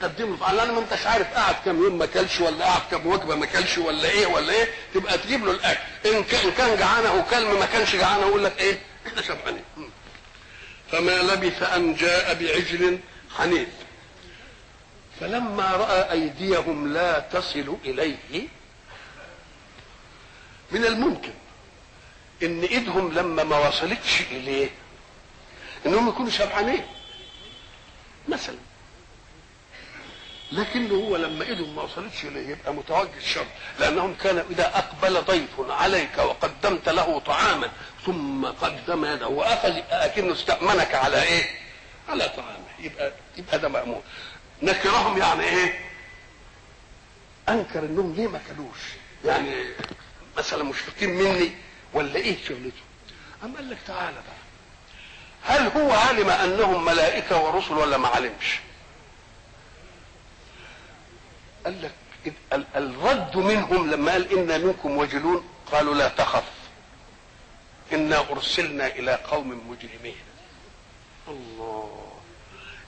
إيه؟ 0.01 0.07
قدم 0.07 0.35
له 0.35 0.51
لأن 0.51 0.71
ما 0.71 0.79
أنتش 0.79 1.05
عارف 1.07 1.33
قعد 1.33 1.55
كام 1.65 1.83
يوم 1.83 1.97
ما 1.97 2.05
كلش 2.05 2.39
ولا 2.39 2.65
قعد 2.65 2.81
كام 2.91 3.07
وجبة 3.07 3.35
ما 3.35 3.45
كلش 3.45 3.77
ولا 3.77 4.09
إيه 4.09 4.25
ولا 4.27 4.53
إيه. 4.53 4.67
تبقى 4.93 5.17
تجيب 5.17 5.45
له 5.45 5.51
الأكل. 5.51 5.79
إن 6.05 6.23
كان 6.23 6.51
كان 6.51 6.77
جعانة 6.77 7.13
وكلم 7.13 7.59
ما 7.59 7.65
كانش 7.65 7.95
جعانة 7.95 8.27
يقول 8.27 8.43
لك 8.43 8.59
إيه؟ 8.59 8.79
إحنا 9.07 9.21
شبعانين. 9.21 9.63
فما 10.91 11.11
لبث 11.11 11.63
أن 11.63 11.95
جاء 11.95 12.33
بعجل 12.33 12.99
حنيف. 13.37 13.67
فلما 15.19 15.71
رأى 15.71 16.11
أيديهم 16.11 16.93
لا 16.93 17.19
تصل 17.19 17.77
إليه 17.85 18.47
من 20.71 20.85
الممكن 20.85 21.33
إن 22.43 22.61
إيدهم 22.63 23.11
لما 23.13 23.43
ما 23.43 23.67
وصلتش 23.67 24.21
إليه 24.31 24.69
إنهم 25.85 26.09
يكونوا 26.09 26.31
شبعانين. 26.31 26.85
مثلا 28.27 28.55
لكنه 30.51 30.95
هو 30.95 31.15
لما 31.15 31.45
إيدهم 31.45 31.75
ما 31.75 31.81
وصلتش 31.81 32.25
إليه 32.25 32.49
يبقى 32.49 32.73
متوجه 32.73 33.17
الشر 33.17 33.45
لأنهم 33.79 34.13
كانوا 34.13 34.43
إذا 34.49 34.77
أقبل 34.77 35.21
ضيف 35.21 35.59
عليك 35.71 36.17
وقدمت 36.17 36.89
له 36.89 37.19
طعاما 37.19 37.69
ثم 38.05 38.45
قدم 38.45 39.05
يده 39.05 39.27
وأخذ 39.27 39.73
أكنه 39.91 40.33
استأمنك 40.33 40.95
على 40.95 41.23
إيه؟ 41.23 41.43
على 42.09 42.29
طعامه 42.37 42.67
يبقى 42.79 43.11
يبقى 43.37 43.59
ده 43.59 43.69
مامون 43.69 44.01
نكرهم 44.61 45.17
يعني 45.17 45.43
إيه؟ 45.43 45.79
أنكر 47.49 47.79
إنهم 47.79 48.13
ليه 48.13 48.27
ما 48.27 48.39
كلوش؟ 48.47 48.77
يعني 49.25 49.51
مثلا 50.37 50.63
مشفقين 50.63 51.09
مني 51.09 51.51
ولا 51.93 52.15
إيه 52.15 52.37
شغلته؟ 52.47 52.81
أم 53.43 53.55
قال 53.55 53.69
لك 53.69 53.77
تعالى 53.87 54.15
بقى 54.15 54.37
هل 55.43 55.67
هو 55.81 55.91
علم 55.91 56.29
أنهم 56.29 56.85
ملائكة 56.85 57.41
ورسل 57.41 57.73
ولا 57.73 57.97
ما 57.97 58.07
علمش؟ 58.07 58.59
قال 61.67 61.81
لك 61.81 61.91
الرد 62.75 63.37
منهم 63.37 63.91
لما 63.91 64.11
قال 64.11 64.39
أنا 64.39 64.57
منكم 64.57 64.97
وجلون 64.97 65.49
قالوا 65.71 65.95
لا 65.95 66.07
تخف. 66.07 66.43
إنا 67.93 68.19
أرسلنا 68.31 68.87
إلى 68.87 69.13
قوم 69.15 69.49
مجرمين. 69.69 70.15
الله. 71.27 72.11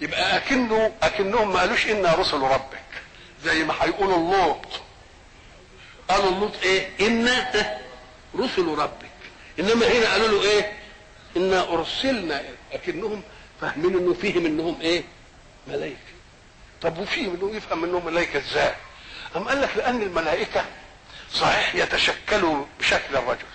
يبقى 0.01 0.37
اكنه 0.37 0.93
أكنهم 1.03 1.53
ما 1.53 1.59
قالوش 1.59 1.87
إنا 1.87 2.15
رسل 2.15 2.37
ربك. 2.37 2.83
زي 3.43 3.63
ما 3.63 3.73
هيقولوا 3.81 4.17
اللوط. 4.17 4.65
قالوا 6.09 6.31
اللوط 6.31 6.63
إيه؟ 6.63 7.07
إنا 7.07 7.51
رسل 8.35 8.67
ربك. 8.67 9.09
إنما 9.59 9.87
هنا 9.87 10.11
قالوا 10.11 10.27
له 10.27 10.41
إيه؟ 10.41 10.73
إنا 11.37 11.73
أرسلنا 11.73 12.43
أكنهم 12.71 13.21
فاهمين 13.61 13.97
إنه 13.97 14.13
فيهم 14.13 14.45
إنهم 14.45 14.81
إيه؟ 14.81 15.03
ملائكة. 15.67 16.18
طب 16.81 16.97
وفيهم 16.97 17.35
انه 17.35 17.55
يفهم 17.55 17.83
انهم 17.83 18.05
ملائكه 18.05 18.39
إزاي؟ 18.39 18.75
أم 19.35 19.47
قال 19.47 19.61
لك 19.61 19.77
لأن 19.77 20.01
الملائكة 20.01 20.65
صحيح 21.33 21.75
يتشكلوا 21.75 22.65
بشكل 22.79 23.15
الرجل. 23.17 23.45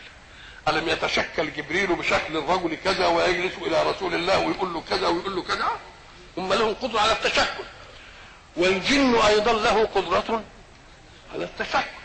ألم 0.68 0.88
يتشكل 0.88 1.52
جبريل 1.52 1.86
بشكل 1.86 2.36
الرجل 2.36 2.76
كذا 2.84 3.06
ويجلس 3.06 3.54
إلى 3.58 3.82
رسول 3.90 4.14
الله 4.14 4.38
ويقول 4.38 4.74
له 4.74 4.80
كذا 4.90 5.08
ويقول 5.08 5.36
له 5.36 5.42
كذا؟ 5.42 5.68
هم 6.36 6.52
لهم 6.52 6.74
قدرة 6.74 7.00
على 7.00 7.12
التشكل. 7.12 7.64
والجن 8.56 9.14
أيضا 9.14 9.52
له 9.52 9.84
قدرة 9.84 10.44
على 11.34 11.44
التشكل. 11.44 12.04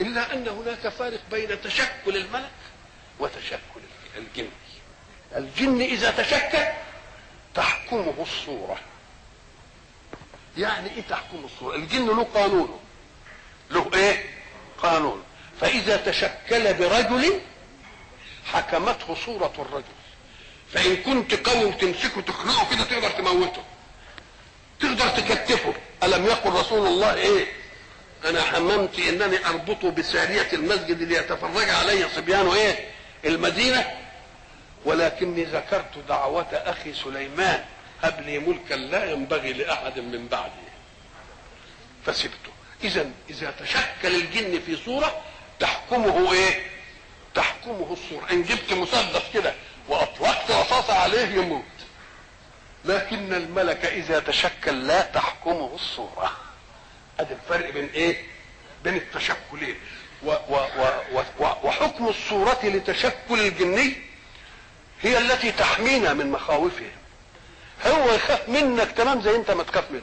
إلا 0.00 0.34
أن 0.34 0.48
هناك 0.48 0.88
فارق 0.88 1.20
بين 1.30 1.60
تشكل 1.62 2.16
الملك 2.16 2.50
وتشكل 3.18 3.80
الجن. 4.16 4.48
الجن 5.36 5.80
إذا 5.80 6.10
تشكل 6.10 6.64
تحكمه 7.54 8.14
الصورة. 8.18 8.78
يعني 10.58 10.90
إيه 10.96 11.02
تحكم 11.10 11.44
الصورة؟ 11.44 11.76
الجن 11.76 12.06
له 12.06 12.26
قانونه 12.34 12.78
له 13.70 13.90
إيه؟ 13.94 14.24
قانون. 14.82 15.22
فإذا 15.60 15.96
تشكل 15.96 16.74
برجل 16.74 17.40
حكمته 18.44 19.14
صورة 19.26 19.52
الرجل. 19.58 19.98
فإن 20.72 20.96
كنت 20.96 21.48
قوي 21.48 21.64
وتمسكه 21.64 22.20
تخنقه 22.20 22.70
كده 22.70 22.84
تقدر 22.84 23.10
تموته. 23.10 23.62
تقدر 24.80 25.08
تكتفه. 25.08 25.74
ألم 26.02 26.26
يقل 26.26 26.50
رسول 26.50 26.86
الله 26.86 27.14
إيه؟ 27.14 27.46
أنا 28.24 28.42
حممت 28.42 28.98
إنني 28.98 29.46
أربطه 29.46 29.90
بسارية 29.90 30.48
المسجد 30.52 31.02
ليتفرج 31.02 31.68
علي 31.70 32.08
صبيان 32.16 32.48
إيه؟ 32.48 32.88
المدينة. 33.24 33.86
ولكني 34.84 35.44
ذكرت 35.44 35.98
دعوة 36.08 36.46
أخي 36.52 36.94
سليمان. 36.94 37.64
هب 38.02 38.20
لي 38.20 38.38
ملكا 38.38 38.74
لا 38.74 39.10
ينبغي 39.12 39.52
لأحد 39.52 39.98
من 39.98 40.28
بعدي. 40.28 40.68
فسبته. 42.06 42.52
إذا 42.84 43.10
إذا 43.30 43.50
تشكل 43.50 44.14
الجن 44.14 44.60
في 44.66 44.76
صورة 44.76 45.22
تحكمه 45.60 46.32
إيه؟ 46.32 46.66
تحكمه 47.34 47.92
الصورة. 47.92 48.30
إن 48.30 48.42
جبت 48.42 48.72
مسدس 48.72 49.22
كده 49.34 49.54
وأطلقت 49.88 50.50
رصاصة 50.50 50.94
عليه 50.94 51.26
يموت. 51.26 51.64
لكن 52.84 53.34
الملك 53.34 53.84
إذا 53.84 54.20
تشكل 54.20 54.86
لا 54.86 55.02
تحكمه 55.02 55.70
الصورة. 55.74 56.36
ادي 57.20 57.34
الفرق 57.34 57.70
بين 57.70 57.90
إيه؟ 57.94 58.24
بين 58.84 58.94
التشكلين. 58.94 59.76
و 60.22 60.30
و 60.30 60.56
و 61.12 61.22
و 61.40 61.44
وحكم 61.62 62.08
الصورة 62.08 62.60
لتشكل 62.64 63.40
الجني 63.40 63.92
هي 65.00 65.18
التي 65.18 65.52
تحمينا 65.52 66.12
من 66.14 66.30
مخاوفهم. 66.30 66.90
هو 67.86 68.14
يخاف 68.14 68.48
منك 68.48 68.90
تمام 68.92 69.20
زي 69.22 69.36
انت 69.36 69.50
ما 69.50 69.62
تخاف 69.62 69.90
منه 69.90 70.02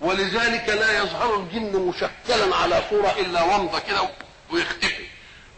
ولذلك 0.00 0.68
لا 0.68 0.98
يظهر 0.98 1.36
الجن 1.36 1.76
مشكلا 1.76 2.56
على 2.56 2.82
صورة 2.90 3.14
إلا 3.18 3.42
ومضة 3.42 3.78
كده 3.78 4.08
ويختفي 4.52 5.04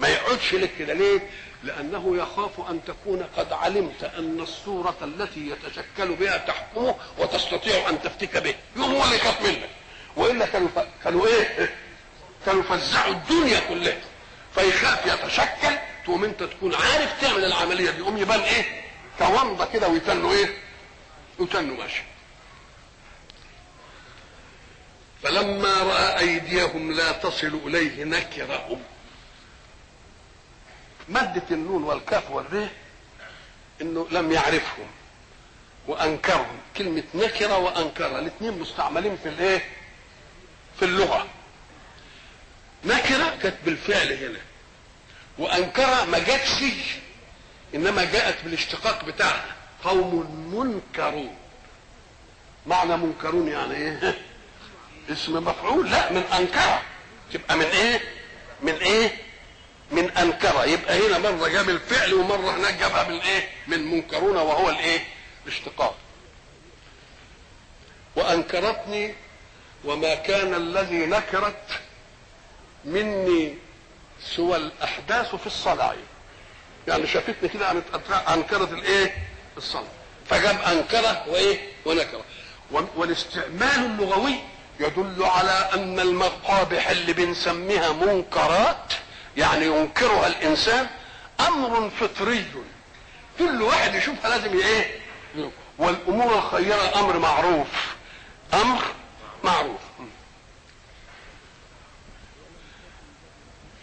ما 0.00 0.09
يقعدش 0.09 0.55
لك 0.55 0.71
كده 0.78 0.93
ليه؟ 0.95 1.31
لأنه 1.62 2.16
يخاف 2.16 2.71
أن 2.71 2.81
تكون 2.87 3.26
قد 3.37 3.52
علمت 3.52 4.05
أن 4.19 4.40
الصورة 4.40 4.97
التي 5.02 5.50
يتشكل 5.50 6.14
بها 6.14 6.37
تحكمه 6.38 6.95
وتستطيع 7.19 7.88
أن 7.88 8.02
تفتك 8.02 8.37
به 8.37 8.55
يوم 8.76 8.95
هو 8.95 9.05
اللي 9.05 9.16
يخاف 9.16 9.43
منك 9.43 9.69
وإلا 10.16 10.47
كانوا 10.47 10.69
ف... 10.76 10.78
كانوا 11.05 11.26
إيه؟ 11.26 11.75
كانوا 12.47 12.62
فزعوا 12.62 13.12
الدنيا 13.12 13.61
كلها 13.69 13.97
فيخاف 14.55 15.07
يتشكل 15.07 15.76
تقوم 16.05 16.25
أنت 16.25 16.43
تكون 16.43 16.75
عارف 16.75 17.21
تعمل 17.23 17.45
العملية 17.45 17.90
دي 17.90 17.99
يقوم 17.99 18.16
يبان 18.19 18.40
إيه؟ 18.40 18.64
كومضة 19.19 19.64
كده 19.73 19.88
ويتنوا 19.88 20.33
إيه؟ 20.33 20.49
يتنوا 21.40 21.76
ماشي. 21.76 22.02
فلما 25.23 25.83
رأى 25.83 26.19
أيديهم 26.19 26.93
لا 26.93 27.12
تصل 27.12 27.61
إليه 27.66 28.05
نكرهم 28.05 28.83
مادة 31.09 31.43
النون 31.50 31.85
والكاف 31.85 32.31
والري 32.31 32.69
إنه 33.81 34.07
لم 34.11 34.33
يعرفهم. 34.33 34.87
وأنكرهم. 35.87 36.59
كلمة 36.76 37.02
نكرة 37.14 37.59
وانكرة 37.59 38.19
الاثنين 38.19 38.59
مستعملين 38.59 39.16
في 39.23 39.28
الإيه؟ 39.28 39.64
في 40.78 40.85
اللغة. 40.85 41.26
نكرة 42.85 43.37
كانت 43.43 43.57
بالفعل 43.64 44.12
هنا. 44.12 44.40
وانكرة 45.38 46.05
ما 46.05 46.19
جاتش. 46.19 46.64
إنما 47.75 48.05
جاءت 48.05 48.45
بالاشتقاق 48.45 49.05
بتاعها. 49.05 49.56
قوم 49.85 50.50
منكرون. 50.54 51.37
معنى 52.66 52.97
منكرون 52.97 53.49
يعني 53.49 53.75
إيه؟ 53.75 54.18
اسم 55.12 55.45
مفعول 55.45 55.90
لا 55.90 56.12
من 56.12 56.23
أنكر. 56.38 56.78
تبقى 57.33 57.56
من 57.56 57.64
إيه؟ 57.64 58.00
من 58.62 58.75
إيه؟ 58.75 59.11
من 59.90 60.11
أنكر. 60.11 60.68
يبقى 60.68 61.06
هنا 61.06 61.18
مرة 61.18 61.49
جاب 61.49 61.68
الفعل 61.68 62.14
ومرة 62.14 62.56
هناك 62.56 62.75
جابها 62.75 63.09
من 63.09 63.21
إيه؟ 63.21 63.49
من 63.66 63.90
منكرون 63.90 64.37
وهو 64.37 64.71
الإيه؟ 64.71 65.04
الاشتقاق. 65.47 65.97
وأنكرتني 68.16 69.14
وما 69.85 70.14
كان 70.14 70.54
الذي 70.54 71.06
نكرت 71.06 71.80
مني 72.85 73.54
سوى 74.23 74.56
الأحداث 74.56 75.35
في 75.35 75.47
الصلاة. 75.47 75.95
يعني 76.88 77.06
شافتني 77.06 77.49
كده 77.49 77.71
أنكرت 78.35 78.73
الإيه؟ 78.73 79.14
الصلاة. 79.57 79.85
فجاب 80.27 80.61
أنكره 80.61 81.25
وإيه؟ 81.29 81.61
ونكره. 81.85 82.25
والاستعمال 82.97 83.85
اللغوي 83.87 84.35
يدل 84.81 85.25
على 85.25 85.71
أن 85.75 86.01
المقابح 86.01 86.89
اللي 86.89 87.13
بنسميها 87.13 87.93
منكرات 87.93 88.93
يعني 89.37 89.67
ينكرها 89.67 90.27
الإنسان 90.27 90.87
أمر 91.41 91.91
فطري. 92.01 92.45
كل 93.39 93.63
واحد 93.63 93.95
يشوفها 93.95 94.31
لازم 94.31 94.59
إيه؟ 94.59 95.01
والأمور 95.79 96.35
الخيرة 96.39 97.01
أمر 97.01 97.19
معروف. 97.19 97.69
أمر 98.55 98.83
معروف. 99.45 99.81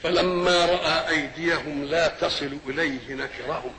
فلما 0.03 0.65
رأى 0.65 1.09
أيديهم 1.09 1.83
لا 1.83 2.07
تصل 2.07 2.57
إليه 2.67 3.13
نكرهم. 3.13 3.73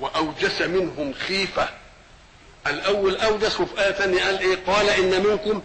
وأوجس 0.00 0.62
منهم 0.62 1.12
خيفة. 1.12 1.68
الأول 2.66 3.16
اودس 3.16 3.60
وفي 3.60 3.80
آية 3.84 3.92
ثانية 3.92 4.22
قال 4.24 4.38
إيه؟ 4.38 4.56
قال 4.66 4.88
إن 4.90 5.22
منكم 5.26 5.62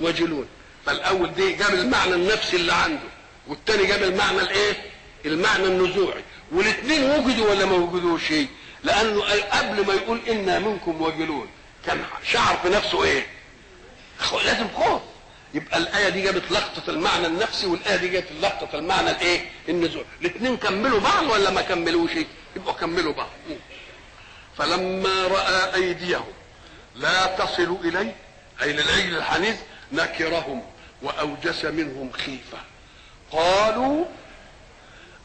وجلون. 0.00 0.46
فالأول 0.86 1.34
دي 1.34 1.52
جاب 1.52 1.74
المعنى 1.74 2.14
النفسي 2.14 2.56
اللي 2.56 2.72
عنده 2.72 3.08
والثاني 3.48 3.86
جاب 3.86 4.02
المعنى 4.02 4.40
الإيه؟ 4.40 4.72
المعنى 5.26 5.64
النزوعي. 5.64 6.24
والاثنين 6.52 7.10
وجدوا 7.10 7.50
ولا 7.50 7.64
ما 7.64 7.72
وجدوش 7.76 8.32
لأنه 8.84 9.22
قبل 9.52 9.86
ما 9.86 9.94
يقول 9.94 10.20
أنا 10.28 10.58
منكم 10.58 11.02
وجلون. 11.02 11.48
كان 11.86 12.04
شعر 12.24 12.56
في 12.62 12.68
نفسه 12.68 13.04
إيه؟ 13.04 13.26
لازم 14.44 14.68
خوف. 14.76 15.02
يبقى 15.54 15.78
الآية 15.78 16.08
دي 16.08 16.22
جابت 16.22 16.42
لقطة 16.50 16.90
المعنى 16.90 17.26
النفسي 17.26 17.66
والآية 17.66 17.96
دي 17.96 18.08
جابت 18.08 18.26
لقطة 18.42 18.78
المعنى 18.78 19.10
الإيه؟ 19.10 19.44
النزوعي. 19.68 20.04
الاثنين 20.20 20.56
كملوا 20.56 21.00
بعض 21.00 21.30
ولا 21.30 21.50
ما 21.50 21.60
كملوش؟ 21.62 22.10
يبقوا 22.56 22.72
كملوا 22.74 23.12
بعض. 23.12 23.30
فلما 24.58 25.26
رأى 25.26 25.74
أيديهم 25.74 26.32
لا 26.96 27.26
تصل 27.26 27.76
إليه 27.84 28.16
أي 28.62 28.72
للعجل 28.72 29.16
الحنيذ 29.16 29.56
نكرهم 29.92 30.62
وأوجس 31.02 31.64
منهم 31.64 32.12
خيفة. 32.12 32.58
قالوا 33.32 34.04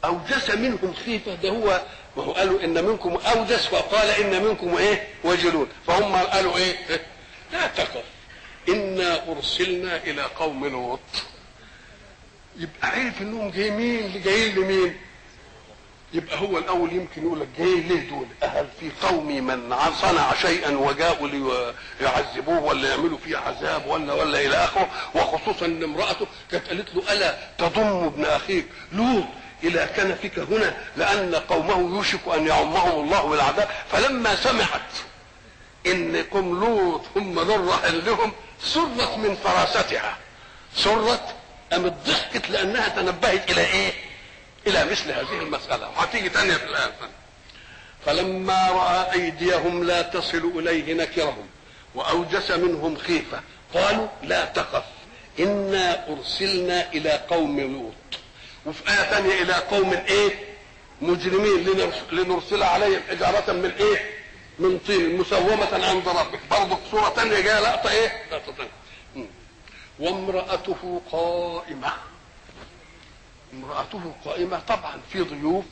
أوجس 0.06 0.50
منهم 0.50 0.94
خيفة 1.06 1.36
ده 1.36 1.50
هو 1.50 1.82
ما 2.18 2.24
هو 2.24 2.32
قالوا 2.32 2.64
إن 2.64 2.84
منكم 2.86 3.18
أوجس 3.18 3.74
وقال 3.74 4.10
إن 4.10 4.44
منكم 4.44 4.78
إيه؟ 4.78 5.08
وجلون. 5.24 5.68
فهم 5.88 6.16
قالوا 6.16 6.58
إيه؟ 6.58 6.76
لا 7.54 7.68
تخف 7.68 8.04
إنا 8.70 9.32
أرسلنا 9.32 9.98
إلى 9.98 10.22
قوم 10.22 10.66
لوط. 10.68 11.00
يبقى 12.58 12.88
عرف 12.90 13.22
إنهم 13.22 13.50
جايين 13.52 14.22
جايين 14.22 14.56
لمين؟ 14.56 14.98
يبقى 16.16 16.40
هو 16.40 16.58
الأول 16.58 16.94
يمكن 16.94 17.22
يقول 17.24 17.40
لك 17.40 17.48
جايين 17.58 17.88
ليه 17.88 18.10
دول؟ 18.10 18.26
أهل 18.44 18.68
في 18.80 18.92
قومي 19.08 19.42
من 19.42 19.76
صنع 20.02 20.34
شيئا 20.42 20.78
وجاءوا 20.78 21.28
ليعذبوه 22.00 22.60
ولا 22.64 22.90
يعملوا 22.90 23.18
فيه 23.18 23.38
عذاب 23.38 23.88
ولا 23.88 24.14
ولا 24.14 24.40
إلى 24.42 24.56
آخره؟ 24.56 24.90
وخصوصا 25.16 25.66
إن 25.66 25.84
امرأته 25.84 26.28
كانت 26.52 26.68
قالت 26.68 26.96
له 26.96 27.12
ألا 27.14 27.36
تضم 27.58 28.04
ابن 28.06 28.26
أخيك 28.26 28.66
لوط 28.92 29.24
إلى 29.64 29.90
كنفك 29.96 30.40
هنا 30.40 30.78
لأن 30.98 31.36
قومه 31.36 31.96
يوشك 31.96 32.20
أن 32.36 32.48
يعمهم 32.48 33.04
الله 33.04 33.30
بالعذاب؟ 33.30 33.70
فلما 33.92 34.36
سمعت 34.36 34.92
إن 35.88 36.24
قوم 36.32 36.60
لوط 36.60 37.02
هم 37.16 37.40
راحل 37.40 38.06
لهم 38.06 38.32
سرت 38.64 39.18
من 39.18 39.38
فراستها. 39.44 40.18
سرت 40.76 41.36
قامت 41.72 41.94
ضحكت 42.08 42.50
لأنها 42.50 42.90
تنبهت 42.90 43.52
إلى 43.52 43.62
إيه؟ 43.62 43.94
إلى 44.68 44.86
مثل 44.86 45.12
هذه 45.12 45.40
المسألة. 45.42 45.90
وهتيجي 45.90 46.30
تانية 46.30 46.54
في 46.54 46.66
الآية 46.66 46.92
فلما 48.06 48.68
رأى 48.72 49.14
أيديهم 49.14 49.84
لا 49.84 50.02
تصل 50.02 50.52
إليه 50.56 50.94
نكرهم 50.94 51.48
وأوجس 51.96 52.52
منهم 52.52 52.98
خيفة 52.98 53.42
قالوا 53.74 54.08
لا 54.24 54.46
تخف 54.46 54.84
إنا 55.40 56.08
أرسلنا 56.10 56.92
إلى 56.94 57.10
قوم 57.30 57.60
لوط. 57.60 57.94
وفي 58.66 58.90
آية 58.90 59.04
ثانية 59.04 59.42
إلى 59.42 59.54
قوم 59.54 59.94
إيه 59.94 60.56
مجرمين 61.02 61.66
لنرسل 62.12 62.64
عليهم 62.64 63.02
حجارة 63.10 63.52
من 63.54 63.72
إيه؟ 63.80 64.16
من 64.60 64.80
طين 64.88 65.18
مسومة 65.18 65.86
عند 65.88 66.08
ربك. 66.08 66.40
برضه 66.52 66.78
صورة 66.92 67.10
ثانية 67.10 67.40
جاية 67.40 67.60
لقطة 67.60 67.92
إيه؟ 67.92 68.12
لقطة 68.32 68.54
ثانية 68.58 69.28
وامرأته 70.00 71.02
قائمة. 71.12 71.94
امرأته 73.56 74.16
قائمة 74.26 74.60
طبعا 74.60 75.00
في 75.12 75.22
ضيوف 75.22 75.66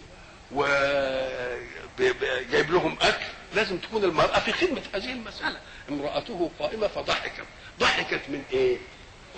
وجايب 1.99 2.71
لهم 2.71 2.97
أكل. 3.01 3.25
لازم 3.55 3.77
تكون 3.77 4.03
المرأة 4.03 4.39
في 4.39 4.51
خدمة 4.53 4.81
هذه 4.95 5.11
المسألة. 5.11 5.59
امرأته 5.89 6.51
قائمة 6.59 6.87
فضحكت. 6.87 7.43
ضحكت 7.79 8.21
من 8.29 8.43
إيه؟ 8.53 8.77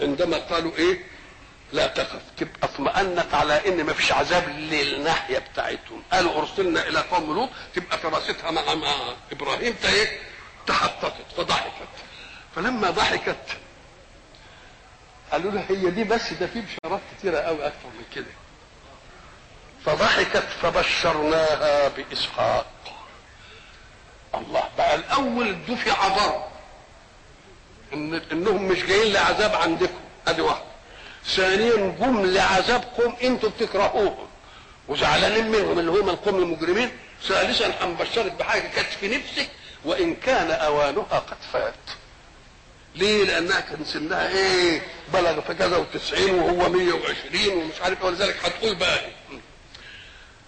عندما 0.02 0.38
قالوا 0.38 0.72
إيه؟ 0.78 1.00
لا 1.74 1.88
تخف 1.88 2.22
تبقى 2.38 2.60
اطمأنت 2.64 3.34
على 3.34 3.68
إن 3.68 3.84
ما 3.84 3.94
فيش 3.94 4.12
عذاب 4.12 4.50
للناحية 4.50 5.40
بتاعتهم. 5.40 6.04
قالوا 6.14 6.38
أرسلنا 6.40 6.88
إلى 6.88 7.00
قوم 7.00 7.34
لوط 7.36 7.50
تبقى 7.76 7.98
فراستها 7.98 8.52
مع, 8.52 8.74
مع 8.76 8.94
إبراهيم 9.32 9.76
إيه 9.86 10.20
تحققت 10.68 11.26
فضحكت. 11.38 11.88
فلما 12.56 12.90
ضحكت 12.90 13.58
قالوا 15.32 15.52
لها 15.52 15.66
هي 15.70 15.90
دي 15.90 16.04
بس؟ 16.04 16.34
ده 16.34 16.48
في 16.48 16.62
بشارات 16.62 17.02
كتيرة 17.18 17.38
قوي 17.40 17.68
أكثر 17.68 17.88
من 17.98 18.04
كده. 18.16 18.26
فضحكت 19.86 20.44
فبشرناها 20.62 21.88
بإسحاق. 21.88 22.66
الله 24.36 24.64
بقى 24.78 24.96
الأول 24.96 25.58
دفع 25.70 26.08
ضرب 26.08 26.44
ان 27.94 28.22
إنهم 28.32 28.64
مش 28.68 28.84
جايين 28.84 29.14
لعذاب 29.14 29.56
عندكم. 29.56 30.00
أدي 30.28 30.42
واحدة. 30.42 30.66
ثانيا 31.26 31.76
جم 31.76 32.26
لعذابكم 32.26 33.16
أنتم 33.24 33.50
بتكرهوهم. 33.50 34.28
وزعلانين 34.88 35.52
منهم 35.52 35.80
اللي 35.80 35.92
هم 35.92 36.10
القوم 36.10 36.36
المجرمين. 36.36 36.92
ثالثا 37.24 37.86
هنبشرك 37.86 38.32
بحاجة 38.32 38.68
كانت 38.68 38.88
في 38.88 39.18
نفسك. 39.18 39.50
وإن 39.86 40.16
كان 40.16 40.52
أوانها 40.52 41.20
قد 41.20 41.38
فات. 41.54 41.74
ليه؟ 42.96 43.24
لأنها 43.24 43.60
كان 43.60 43.86
سنها 43.86 44.28
إيه؟ 44.28 44.82
بلغ 45.14 45.42
في 45.42 45.54
كذا 45.54 45.78
وتسعين 45.78 46.36
وهو 46.36 46.70
مية 46.70 46.94
وعشرين 46.94 47.58
ومش 47.58 47.82
عارف 47.82 48.04
ولذلك 48.04 48.36
هتقول 48.46 48.76
بقى. 48.76 49.00
إيه. 49.06 49.40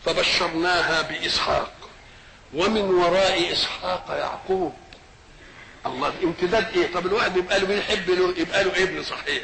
فبشرناها 0.06 1.02
بإسحاق. 1.02 1.72
ومن 2.54 2.82
وراء 2.82 3.52
إسحاق 3.54 4.06
يعقوب. 4.20 4.74
الله 5.86 6.14
امتداد 6.24 6.78
إيه؟ 6.78 6.94
طب 6.94 7.06
الواحد 7.06 7.38
يبقى 7.38 7.60
له 7.60 7.74
يحب 7.74 8.10
له 8.10 8.34
يبقى 8.38 8.64
له 8.64 8.84
ابن 8.84 9.04
صحيح. 9.04 9.44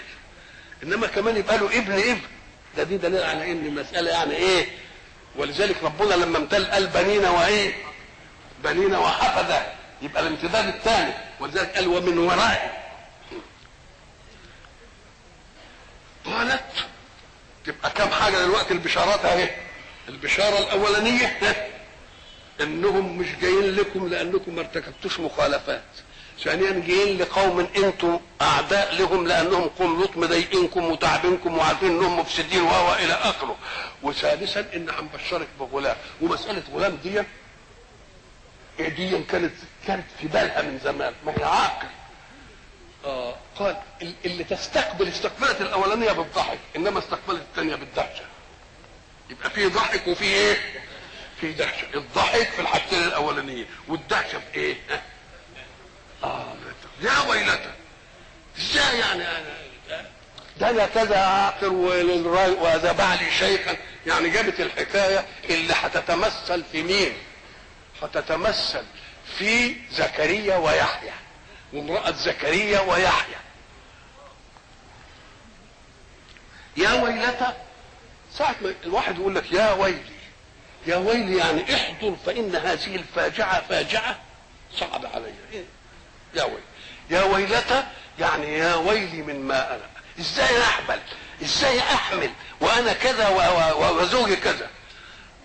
إنما 0.84 1.08
كمان 1.08 1.38
يبقى 1.38 1.58
له 1.58 1.66
ابن 1.78 1.92
ابن. 1.92 2.22
ده 2.78 2.84
دي 2.84 2.98
دليل 2.98 3.24
على 3.24 3.52
إن 3.52 3.66
المسألة 3.66 4.12
يعني 4.12 4.36
إيه؟ 4.36 4.66
ولذلك 5.36 5.84
ربنا 5.84 6.14
لما 6.14 6.38
امتل 6.38 6.66
قال 6.66 6.88
بنينا 6.88 7.30
وإيه؟ 7.30 7.74
بنينا 8.64 8.98
وحفظة. 9.00 9.66
يبقى 10.02 10.22
الامتداد 10.22 10.68
الثاني. 10.68 11.14
ولذلك 11.40 11.76
قال 11.76 11.88
ومن 11.88 12.18
ورائه 12.18 12.83
قالت 16.26 16.64
تبقى 17.66 17.90
كم 17.90 18.10
حاجة 18.10 18.38
دلوقتي 18.38 18.74
البشارات 18.74 19.26
اهي. 19.26 19.50
البشارة 20.10 20.60
الأولانية 20.60 21.40
إنهم 22.62 23.18
مش 23.18 23.28
جايين 23.42 23.76
لكم 23.76 24.08
لأنكم 24.08 24.56
ما 24.56 24.62
ارتكبتوش 24.62 25.20
مخالفات. 25.20 25.84
ثانيا 26.44 26.72
جايين 26.88 27.18
لقوم 27.18 27.68
أنتم 27.78 28.20
أعداء 28.42 28.96
لهم 28.96 29.28
لأنهم 29.28 29.68
قوم 29.68 30.00
لوط 30.00 30.18
مضايقينكم 30.18 30.84
وتعبينكم 30.86 31.58
وعارفين 31.58 31.90
إنهم 31.90 32.20
مفسدين 32.20 32.62
و 32.62 32.94
إلى 32.94 33.14
آخره. 33.14 33.58
وثالثا 34.04 34.66
إن 34.76 34.90
هنبشرك 34.90 35.48
بغلام. 35.60 35.96
ومسألة 36.22 36.64
غلام 36.74 36.96
دي 37.04 37.24
دي 38.80 39.24
كانت 39.24 39.54
كانت 39.88 40.06
في 40.22 40.28
بالها 40.28 40.62
من 40.62 40.80
زمان 40.84 41.14
ما 41.26 41.34
هي 41.38 41.44
عاقل. 41.44 41.88
آه 43.06 43.36
قال 43.60 43.76
اللي 44.26 44.44
تستقبل 44.44 45.08
استقبلت 45.08 45.62
الأولانية 45.62 46.12
بالضحك 46.12 46.60
إنما 46.76 47.00
استقبلت 47.00 47.42
الثانية 47.42 47.76
بالدهشة. 47.76 48.24
يبقى 49.30 49.50
في 49.50 49.66
ضحك 49.68 50.08
وفي 50.08 50.24
إيه؟ 50.26 50.58
في 51.42 51.52
دهشة. 51.52 51.88
الضحك 51.94 52.50
في 52.50 52.62
الحاجتين 52.62 53.04
الاولانيه 53.04 53.66
والدهشة 53.88 54.40
في 54.54 54.56
إيه؟ 54.60 54.76
آه 56.24 56.54
يا 57.02 57.20
ويلتى 57.30 57.72
إزاي 58.58 59.00
يعني؟ 59.00 59.24
أنا 59.28 59.54
ده 60.58 60.70
أنا 60.70 60.86
كذا 60.86 61.18
عاقر 61.20 61.74
وذبح 62.62 63.22
لي 63.22 63.32
شيخا. 63.32 63.76
يعني 64.08 64.30
جابت 64.30 64.60
الحكاية 64.60 65.26
اللي 65.50 65.74
هتتمثل 65.74 66.64
في 66.72 66.84
مين؟ 66.84 67.14
هتتمثل 68.02 68.84
في 69.38 69.76
زكريا 69.92 70.56
ويحيى. 70.56 71.12
وامرأة 71.74 72.12
زكريا 72.12 72.80
ويحيى. 72.80 73.36
يا 76.78 76.92
ويلتى 77.04 77.54
ساعة 78.34 78.56
ما 78.62 78.74
الواحد 78.84 79.20
يقول 79.20 79.36
لك 79.36 79.52
يا 79.52 79.74
ويلي 79.74 80.14
يا 80.88 80.96
ويلي 80.98 81.38
يعني 81.38 81.76
احضر 81.76 82.16
فإن 82.26 82.56
هذه 82.56 82.96
الفاجعة 82.96 83.62
فاجعة 83.68 84.20
صعب 84.80 85.06
علي. 85.06 85.34
إيه؟ 85.54 85.64
يا 86.36 86.44
ويلي 86.44 86.64
يا 87.10 87.24
ويلتى 87.24 87.84
يعني 88.20 88.54
يا 88.58 88.76
ويلي 88.76 89.22
من 89.22 89.40
ما 89.48 89.76
أنا. 89.76 89.90
إزاي 90.20 90.62
احمل 90.62 91.00
إزاي 91.44 91.80
أحمل؟ 91.80 92.32
وأنا 92.62 92.94
كذا 92.94 93.28
وزوجي 93.74 94.36
كذا. 94.36 94.70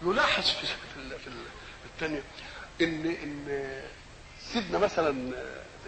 يلاحظ 0.03 0.43
في 0.45 0.67
في 0.67 0.97
ال- 0.97 1.19
في 1.21 1.27
ال- 1.27 1.45
في 1.83 1.87
الثانية 1.95 2.23
ان 2.81 3.07
إن 3.23 3.63
سيدنا 4.53 4.79
مثلا 4.79 5.33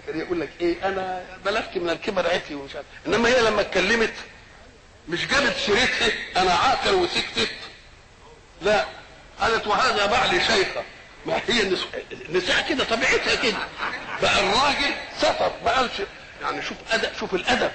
زكريا 0.07 0.25
يقول 0.25 0.41
لك 0.41 0.51
إيه؟ 0.61 0.89
أنا 0.89 1.25
بلغت 1.45 1.77
من 1.77 1.91
الكبر 1.91 2.27
عتي 2.31 2.55
ومش 2.55 2.77
عارف. 2.77 2.87
إنما 3.07 3.29
هي 3.29 3.41
لما 3.43 3.61
اتكلمت 3.61 4.13
مش 5.09 5.27
جابت 5.27 5.57
سيرتها 5.57 6.09
أنا 6.37 6.53
عاقل 6.53 6.95
وسكتت. 6.95 7.51
لا 8.63 8.85
قالت 9.41 9.67
وهذا 9.67 10.07
بعلي 10.07 10.41
شيخة. 10.41 10.83
ما 11.27 11.41
هي 11.49 11.63
النس- 11.63 11.87
النساء 12.29 12.69
كده 12.69 12.85
طبيعتها 12.85 13.35
كده. 13.35 13.59
بقى 14.23 14.41
الراجل 14.41 14.95
سفر 15.21 15.53
ما 15.65 15.71
قالش 15.77 15.93
يعني 16.43 16.63
شوف 16.63 16.77
أدب 16.91 17.11
شوف 17.21 17.35
الأدب. 17.35 17.71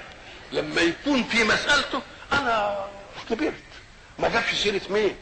لما 0.51 0.81
يكون 0.81 1.23
في 1.23 1.43
مسألته 1.43 2.01
أنا 2.33 2.85
كبرت 3.29 3.53
ما 4.19 4.29
جابش 4.29 4.53
سيره 4.53 4.81
مين؟ 4.89 5.15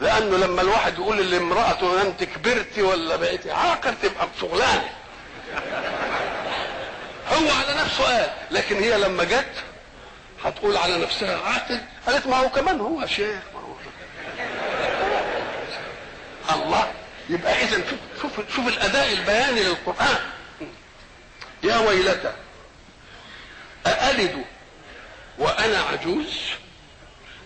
لأنه 0.00 0.36
لما 0.36 0.62
الواحد 0.62 0.94
يقول 0.94 1.30
لامرأته 1.30 2.02
أنت 2.02 2.24
كبرتي 2.24 2.82
ولا 2.82 3.16
بقيتي 3.16 3.50
عاقل 3.50 3.94
تبقى 4.02 4.28
بشغلانة. 4.36 4.88
هو 7.28 7.50
على 7.50 7.80
نفسه 7.80 8.04
قال 8.04 8.30
لكن 8.50 8.76
هي 8.76 8.98
لما 8.98 9.24
جت 9.24 9.52
هتقول 10.44 10.76
على 10.76 10.98
نفسها 10.98 11.38
عاقل 11.38 11.80
قالت 12.06 12.26
ما 12.26 12.36
هو 12.36 12.48
كمان 12.48 12.80
هو 12.80 13.06
شيخ 13.06 13.42
ما 13.54 13.60
هو 13.60 13.74
الله 16.64 16.92
يبقى 17.30 17.62
اذا 17.64 17.82
شوف 17.90 18.22
شوف 18.22 18.54
شوف 18.56 18.68
الأداء 18.68 19.12
البياني 19.12 19.60
للقرآن. 19.62 20.18
يا 21.62 21.76
ويلتى 21.78 22.32
أألد 23.86 24.44
وأنا 25.38 25.78
عجوز؟ 25.80 26.40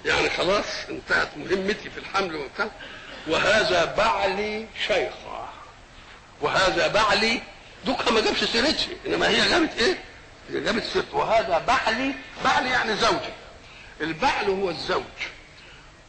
يعني 0.04 0.30
خلاص 0.30 0.64
انتهت 0.90 1.28
مهمتي 1.36 1.90
في 1.90 1.98
الحمل 1.98 2.36
وبتاع 2.36 2.68
وهذا 3.26 3.84
بعلي 3.84 4.66
شيخا 4.86 5.48
وهذا 6.40 6.88
بعلي 6.88 7.40
دوكا 7.86 8.10
ما 8.10 8.20
جابش 8.20 8.44
سيرتي 8.44 8.96
إنما 9.06 9.28
هي 9.28 9.48
جابت 9.48 9.78
إيه؟ 9.78 9.98
هي 10.50 10.60
جابت 10.60 10.82
سيرته 10.84 11.16
وهذا 11.16 11.58
بعلي 11.58 12.14
بعلي 12.44 12.70
يعني 12.70 12.96
زوجي 12.96 13.32
البعل 14.00 14.44
هو 14.50 14.70
الزوج. 14.70 15.02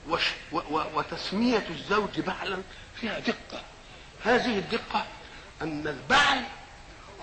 وش 0.10 0.24
و 0.52 0.58
و 0.58 0.84
وتسمية 0.96 1.64
الزوج 1.70 2.20
بعلا 2.20 2.58
فيها 3.02 3.20
دقة. 3.20 3.62
هذه 4.26 4.58
الدقة 4.60 5.06
أن 5.62 5.88
البعل 5.88 6.42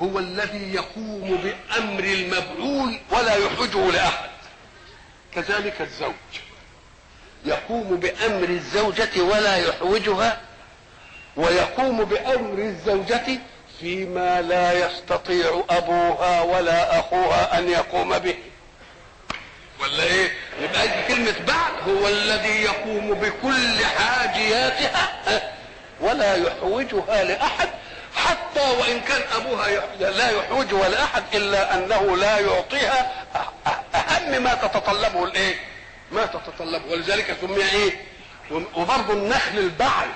هو 0.02 0.18
الذي 0.18 0.74
يقوم 0.74 1.36
بأمر 1.44 2.04
المبعول 2.04 3.00
ولا 3.10 3.36
يحرجه 3.36 3.90
لأحد. 3.90 4.30
كذلك 5.34 5.80
الزوج. 5.80 6.14
يقوم 7.44 7.96
بأمر 7.96 8.48
الزوجة 8.48 9.22
ولا 9.22 9.56
يحوجها 9.56 10.40
ويقوم 11.36 12.04
بأمر 12.04 12.58
الزوجة 12.58 13.40
فيما 13.80 14.40
لا 14.42 14.72
يستطيع 14.86 15.64
أبوها 15.70 16.42
ولا 16.42 16.98
أخوها 17.00 17.58
أن 17.58 17.68
يقوم 17.68 18.18
به 18.18 18.34
ولا 19.80 20.02
إيه 20.02 20.32
يبقى 20.60 20.88
كلمة 21.08 21.34
بعد 21.46 21.72
هو 21.88 22.08
الذي 22.08 22.62
يقوم 22.62 23.14
بكل 23.14 23.84
حاجياتها 23.84 25.52
ولا 26.00 26.34
يحوجها 26.36 27.24
لأحد 27.24 27.68
حتى 28.16 28.70
وإن 28.80 29.00
كان 29.00 29.20
أبوها 29.36 29.68
لا 30.00 30.30
يحوجها 30.30 30.88
لأحد 30.88 31.22
إلا 31.34 31.74
أنه 31.74 32.16
لا 32.16 32.38
يعطيها 32.38 33.12
أه- 33.34 33.96
أهم 33.96 34.42
ما 34.42 34.54
تتطلبه 34.54 35.24
الإيه؟ 35.24 35.54
ما 36.12 36.26
تتطلبه 36.26 36.92
ولذلك 36.92 37.36
سمي 37.40 37.64
إيه؟ 37.64 38.00
وبرضه 38.50 39.12
النخل 39.12 39.58
البعل 39.58 40.08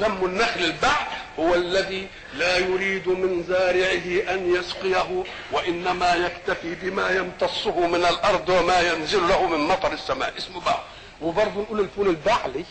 ذم 0.00 0.24
النخل 0.24 0.64
البعل 0.64 1.06
هو 1.38 1.54
الذي 1.54 2.08
لا 2.34 2.58
يريد 2.58 3.08
من 3.08 3.44
زارعه 3.48 4.34
أن 4.34 4.54
يسقيه 4.54 5.24
وإنما 5.52 6.14
يكتفي 6.14 6.74
بما 6.74 7.10
يمتصه 7.10 7.86
من 7.86 8.04
الأرض 8.04 8.48
وما 8.48 8.80
ينزل 8.80 9.28
له 9.28 9.46
من 9.46 9.58
مطر 9.68 9.92
السماء. 9.92 10.32
اسمه 10.38 10.60
بعل 10.60 10.78
وبرضه 11.22 11.60
نقول 11.60 11.80
الفول 11.80 12.08
البعلي. 12.08 12.64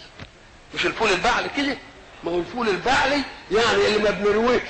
مش 0.75 0.85
الفول 0.85 1.09
البعلي 1.09 1.49
كده؟ 1.57 1.77
ما 2.23 2.31
هو 2.31 2.39
الفول 2.39 2.69
البعلي 2.69 3.21
يعني 3.51 3.87
اللي 3.87 3.97
ما 3.97 4.09
بنرويش. 4.09 4.61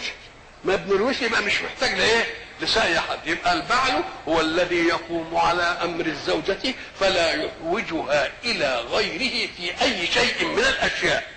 ما 0.63 0.75
بنرويش 0.75 1.21
يبقى 1.21 1.41
مش 1.41 1.61
محتاج 1.61 1.97
لإيه؟ 1.97 2.23
لسعي 2.61 2.99
حد. 2.99 3.19
يبقى 3.27 3.53
البعل 3.53 4.03
هو 4.27 4.41
الذي 4.41 4.75
يقوم 4.87 5.35
على 5.37 5.63
أمر 5.63 6.05
الزوجة 6.05 6.73
فلا 6.99 7.31
يحوجها 7.31 8.31
إلى 8.43 8.79
غيره 8.91 9.47
في 9.57 9.81
أي 9.81 10.07
شيء 10.07 10.45
من 10.47 10.59
الأشياء. 10.59 11.34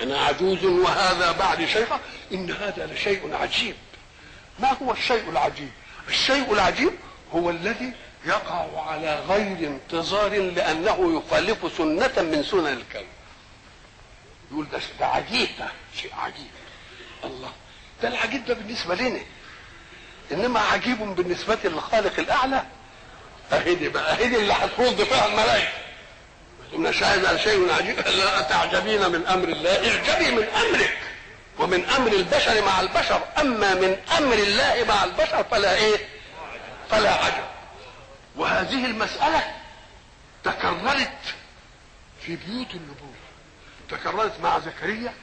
أنا 0.00 0.20
عجوز 0.20 0.64
وهذا 0.64 1.32
بعد 1.32 1.64
شيخة 1.64 2.00
إن 2.32 2.50
هذا 2.50 2.86
لشيء 2.86 3.34
عجيب. 3.34 3.74
ما 4.58 4.72
هو 4.82 4.92
الشيء 4.92 5.30
العجيب؟ 5.30 5.70
الشيء 6.08 6.52
العجيب 6.52 6.92
هو 7.34 7.50
الذي 7.50 7.92
يقع 8.24 8.82
على 8.90 9.20
غير 9.28 9.68
انتظار 9.68 10.30
لأنه 10.40 11.22
يخالف 11.26 11.76
سنة 11.76 12.22
من 12.22 12.42
سنن 12.50 12.66
الكون. 12.66 13.06
يقول 14.52 14.66
ده 14.72 14.80
ده 15.00 15.06
عجيب 15.06 15.48
ده 15.58 15.68
شيء 16.02 16.14
عجيب. 16.14 16.50
الله 17.24 17.52
ده 18.02 18.08
العجيب 18.08 18.44
ده 18.44 18.54
بالنسبة 18.54 18.94
لنا 18.94 19.20
إنما 20.32 20.60
عجيب 20.60 20.98
بالنسبة 20.98 21.58
للخالق 21.64 22.18
الأعلى. 22.18 22.64
أهدي 23.52 23.88
بقى 23.88 24.12
أهدي 24.12 24.36
اللي 24.36 24.52
هترد 24.52 25.02
فيها 25.04 25.26
الملائكة. 25.26 25.68
ثم 26.72 26.92
شاهد 26.92 27.36
شيء 27.36 27.72
عجيب 27.72 27.98
لا 27.98 28.40
تعجبين 28.40 29.10
من 29.10 29.26
أمر 29.26 29.48
الله 29.48 29.70
اعجبي 29.70 30.30
من 30.30 30.44
أمرك. 30.48 30.98
ومن 31.58 31.84
أمر 31.84 32.12
البشر 32.12 32.64
مع 32.64 32.80
البشر 32.80 33.22
أما 33.40 33.74
من 33.74 33.96
أمر 34.18 34.34
الله 34.34 34.84
مع 34.88 35.04
البشر 35.04 35.44
فلا 35.50 35.74
إيه؟ 35.74 35.96
فلا 36.90 37.10
عجب. 37.10 37.44
وهذه 38.36 38.84
المسألة 38.84 39.54
تكررت 40.44 41.18
في 42.22 42.36
بيوت 42.36 42.74
النبوة 42.74 43.14
تكررت 43.90 44.40
مع 44.42 44.58
زكريا. 44.58 45.14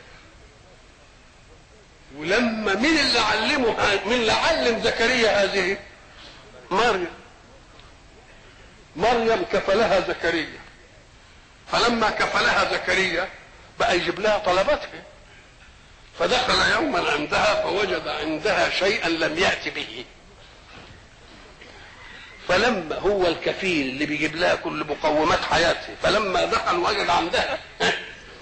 ولما 2.17 2.75
مين 2.75 2.97
اللي 2.99 3.19
علمه 3.19 3.75
مين 4.06 4.19
اللي 4.19 4.32
علم 4.32 4.82
زكريا 4.84 5.43
هذه؟ 5.43 5.77
مريم. 6.71 7.13
مريم 8.95 9.45
كفلها 9.53 9.99
زكريا. 9.99 10.62
فلما 11.73 12.09
كفلها 12.09 12.73
زكريا 12.73 13.29
بقى 13.79 13.97
يجيب 13.97 14.19
لها 14.19 14.38
طلباتها. 14.38 15.03
فدخل 16.19 16.71
يوما 16.71 17.12
عندها 17.12 17.63
فوجد 17.63 18.07
عندها 18.07 18.69
شيئا 18.69 19.09
لم 19.09 19.38
يأت 19.38 19.67
به. 19.67 20.05
فلما 22.47 22.95
هو 22.95 23.27
الكفيل 23.27 23.89
اللي 23.89 24.05
بيجيب 24.05 24.36
لها 24.36 24.55
كل 24.55 24.86
مقومات 24.89 25.39
حياتها 25.43 25.95
فلما 26.03 26.45
دخل 26.45 26.75
وجد 26.77 27.09
عندها 27.09 27.59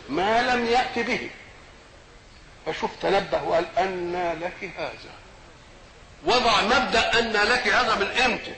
ما 0.10 0.42
لم 0.42 0.66
يأت 0.66 1.00
به. 1.00 1.30
فشوف 2.66 2.92
تنبه 3.02 3.44
وقال 3.44 3.66
أن 3.78 4.38
لك 4.42 4.72
هذا. 4.78 5.12
وضع 6.26 6.62
مبدأ 6.62 7.20
أن 7.20 7.32
لك 7.32 7.68
هذا 7.68 7.96
من 7.96 8.08
إمتى؟ 8.08 8.56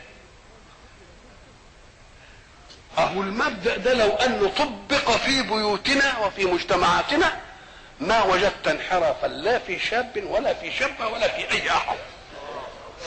أهو 2.98 3.22
المبدأ 3.22 3.78
ده 3.78 3.94
لو 3.94 4.10
أنه 4.16 4.52
طبق 4.58 5.12
في 5.18 5.42
بيوتنا 5.42 6.18
وفي 6.20 6.46
مجتمعاتنا 6.46 7.38
ما 8.00 8.24
وجدت 8.24 8.68
انحرافا 8.68 9.28
لا 9.28 9.60
في 9.60 9.80
شاب 9.80 10.24
ولا 10.28 10.54
في 10.54 10.72
شابة 10.72 11.08
ولا 11.08 11.28
في 11.28 11.52
أي 11.52 11.70
أحد. 11.70 11.98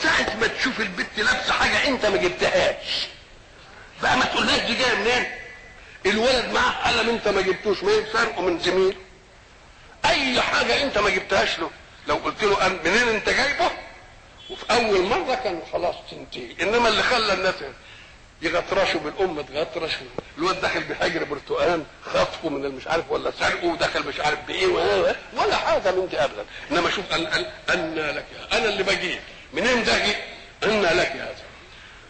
ساعة 0.03 0.35
ما 0.35 0.47
تشوف 0.47 0.79
البت 0.79 1.07
لابسة 1.19 1.53
حاجة 1.53 1.87
أنت 1.87 2.05
ما 2.05 2.17
جبتهاش. 2.17 3.07
بقى 4.01 4.17
ما 4.17 4.25
تقولهاش 4.25 4.59
دي 4.61 4.75
جاية 4.75 4.95
منين؟ 4.95 5.25
الولد 6.05 6.45
معاه 6.53 6.87
قلم 6.89 7.09
أنت 7.09 7.27
ما 7.27 7.41
جبتوش 7.41 7.83
ما 7.83 7.91
سرقه 8.13 8.41
من 8.41 8.59
زميل. 8.59 8.97
أي 10.05 10.41
حاجة 10.41 10.83
أنت 10.83 10.97
ما 10.97 11.09
جبتهاش 11.09 11.59
له. 11.59 11.69
لو 12.07 12.15
قلت 12.15 12.43
له 12.43 12.67
منين 12.85 13.07
أنت 13.07 13.29
جايبه؟ 13.29 13.69
وفي 14.49 14.65
أول 14.71 15.01
مرة 15.01 15.35
كان 15.35 15.61
خلاص 15.73 15.95
تنتهي. 16.11 16.55
إنما 16.61 16.89
اللي 16.89 17.03
خلى 17.03 17.33
الناس 17.33 17.55
يغطرشوا 18.41 18.99
بالام 18.99 19.41
تغطرش 19.41 19.91
الواد 20.37 20.61
داخل 20.61 20.83
بحجر 20.83 21.23
برتقال 21.23 21.83
خطفه 22.05 22.49
من 22.49 22.65
المش 22.65 22.87
عارف 22.87 23.11
ولا 23.11 23.31
سرقه 23.39 23.65
ودخل 23.67 24.07
مش 24.07 24.19
عارف 24.19 24.39
بإيه 24.47 24.67
ولا, 24.67 25.57
حاجة 25.57 25.91
من 25.91 26.07
دي 26.07 26.19
ابدا. 26.23 26.45
إنما 26.71 26.89
شوف 26.89 27.13
ان 27.13 27.25
ان 27.25 27.45
ان 27.69 27.95
لك 27.95 28.25
أنا 28.53 28.65
اللي 28.65 28.83
بجيب. 28.83 29.19
منين 29.53 29.83
ده 29.83 29.97
جه 29.97 30.15
ان 30.63 30.81
لك 30.81 31.11
هذا 31.11 31.35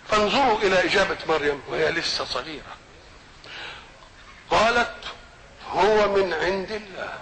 فانظروا 0.10 0.60
إلى 0.60 0.84
إجابة 0.86 1.18
مريم 1.28 1.62
وهي 1.70 1.92
لسه 1.92 2.26
صغيرة. 2.26 2.76
قالت 4.52 4.96
هو 5.72 6.16
من 6.16 6.34
عند 6.34 6.72
الله. 6.72 7.13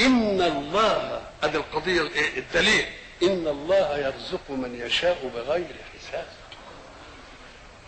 إن 0.00 0.42
الله 0.42 1.22
ادي 1.42 1.56
القضية 1.56 2.00
الايه 2.02 2.38
الدليل. 2.38 2.86
إن 3.22 3.46
الله 3.48 3.98
يرزق 3.98 4.50
من 4.50 4.80
يشاء 4.86 5.30
بغير 5.34 5.76
حساب. 5.98 6.26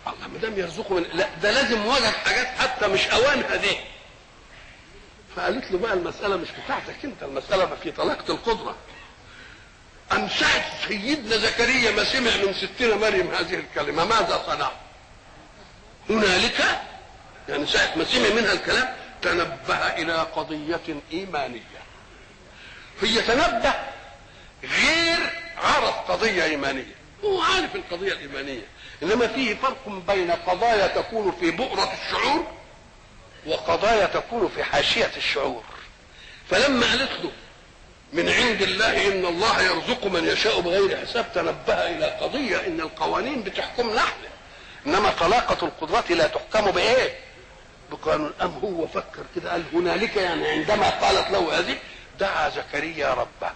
الله 0.07 0.27
ما 0.27 0.37
دام 0.37 0.59
يرزقه 0.59 0.95
من 0.95 1.05
لا 1.13 1.27
ده 1.43 1.51
لازم 1.51 1.85
وجد 1.85 2.03
حاجات 2.25 2.47
حتى 2.47 2.87
مش 2.87 3.07
أوانها 3.07 3.55
دي. 3.55 3.77
فقالت 5.35 5.71
له 5.71 5.77
بقى 5.77 5.93
المسألة 5.93 6.37
مش 6.37 6.47
بتاعتك 6.65 6.95
أنت 7.05 7.23
المسألة 7.23 7.65
ما 7.65 7.75
في 7.75 7.91
طلاقة 7.91 8.31
القدرة. 8.33 8.75
أم 10.11 10.29
ساعة 10.29 10.87
سيدنا 10.87 11.37
زكريا 11.37 11.91
ما 11.91 12.03
سمع 12.03 12.31
من 12.45 12.53
ستنا 12.53 12.95
مريم 12.95 13.31
هذه 13.31 13.53
الكلمة 13.55 14.05
ماذا 14.05 14.43
صنع؟ 14.47 14.71
هنالك 16.09 16.81
يعني 17.49 17.65
ساعة 17.67 17.97
ما 17.97 18.03
سمع 18.03 18.29
منها 18.29 18.53
الكلام 18.53 18.95
تنبه 19.21 19.75
إلى 19.87 20.13
قضية 20.13 21.01
إيمانية. 21.11 21.81
هي 23.01 23.21
تنبه 23.21 23.73
غير 24.63 25.19
عرف 25.57 26.11
قضية 26.11 26.43
إيمانية. 26.43 26.95
هو 27.23 27.41
عارف 27.41 27.75
القضية 27.75 28.13
الإيمانية. 28.13 28.65
إنما 29.03 29.27
فيه 29.27 29.55
فرق 29.55 29.89
بين 30.07 30.31
قضايا 30.31 30.87
تكون 30.87 31.35
في 31.39 31.51
بؤرة 31.51 31.93
الشعور 31.93 32.47
وقضايا 33.45 34.05
تكون 34.05 34.51
في 34.55 34.63
حاشية 34.63 35.11
الشعور. 35.17 35.63
فلما 36.49 36.85
قالت 36.85 37.11
له 37.23 37.31
من 38.13 38.29
عند 38.29 38.61
الله 38.61 39.07
إن 39.07 39.25
الله 39.25 39.61
يرزق 39.61 40.05
من 40.05 40.27
يشاء 40.27 40.59
بغير 40.59 40.97
حساب 41.05 41.33
تنبه 41.35 41.73
إلى 41.73 42.05
قضية 42.05 42.67
إن 42.67 42.81
القوانين 42.81 43.43
بتحكمنا 43.43 43.97
إحنا. 43.97 44.29
إنما 44.85 45.09
طلاقة 45.09 45.65
القدرات 45.65 46.11
لا 46.11 46.27
تحكم 46.27 46.71
بإيه؟ 46.71 47.15
بقانون. 47.91 48.33
أم 48.41 48.59
هو 48.63 48.87
فكر 48.87 49.23
كده 49.35 49.51
قال 49.51 49.63
هنالك 49.73 50.15
يعني 50.15 50.47
عندما 50.47 50.89
قالت 50.89 51.31
له 51.31 51.59
هذه 51.59 51.77
دعا 52.19 52.49
زكريا 52.49 53.13
ربه. 53.13 53.51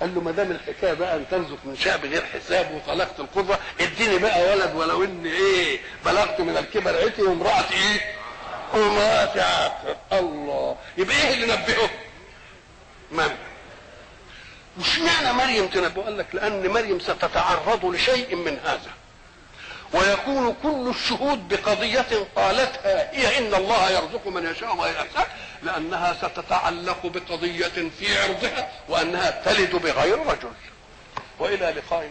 قال 0.00 0.14
له 0.14 0.20
ما 0.20 0.30
دام 0.30 0.50
الحكاية 0.50 0.92
بقى 0.92 1.16
أن 1.16 1.24
ترزق 1.30 1.58
من 1.64 1.76
شاء 1.76 1.96
بغير 1.96 2.24
حساب 2.26 2.70
وطلاقة 2.74 3.20
القدره 3.22 3.58
اديني 3.80 4.18
بقى 4.18 4.42
ولد 4.50 4.74
ولو 4.74 5.04
ان 5.04 5.26
إيه 5.26 5.80
بلغت 6.04 6.40
من 6.40 6.56
الكبر 6.56 6.96
عتي 7.04 7.22
وامراتي 7.22 7.74
إيه؟ 7.74 8.00
وامراتي 8.74 9.40
عاقر 9.40 9.96
الله. 10.12 10.76
يبقى 10.98 11.16
إيه 11.16 11.34
اللي 11.34 11.46
نبهه؟ 11.46 11.90
مريم 13.12 13.36
مش 14.78 14.98
معنى 14.98 15.32
مريم 15.32 15.66
تنبه. 15.66 16.02
قال 16.02 16.18
لك 16.18 16.26
لأن 16.34 16.68
مريم 16.68 16.98
ستتعرض 17.00 17.84
لشيء 17.86 18.36
من 18.36 18.58
هذا. 18.64 18.90
ويكون 19.94 20.56
كل 20.62 20.88
الشهود 20.90 21.48
بقضية 21.48 22.26
قالتها 22.36 23.10
هي 23.12 23.38
إن 23.38 23.54
الله 23.54 23.90
يرزق 23.90 24.26
من 24.26 24.50
يشاء 24.50 24.76
وغير 24.76 24.94
حساب 24.94 25.26
لأنها 25.62 26.12
ستتعلق 26.12 27.06
بقضية 27.06 27.90
في 27.98 28.18
عرضها 28.22 28.68
وأنها 28.88 29.30
تلد 29.44 29.76
بغير 29.76 30.18
رجل. 30.18 30.52
وإلى 31.38 31.74
لقاء 31.76 32.10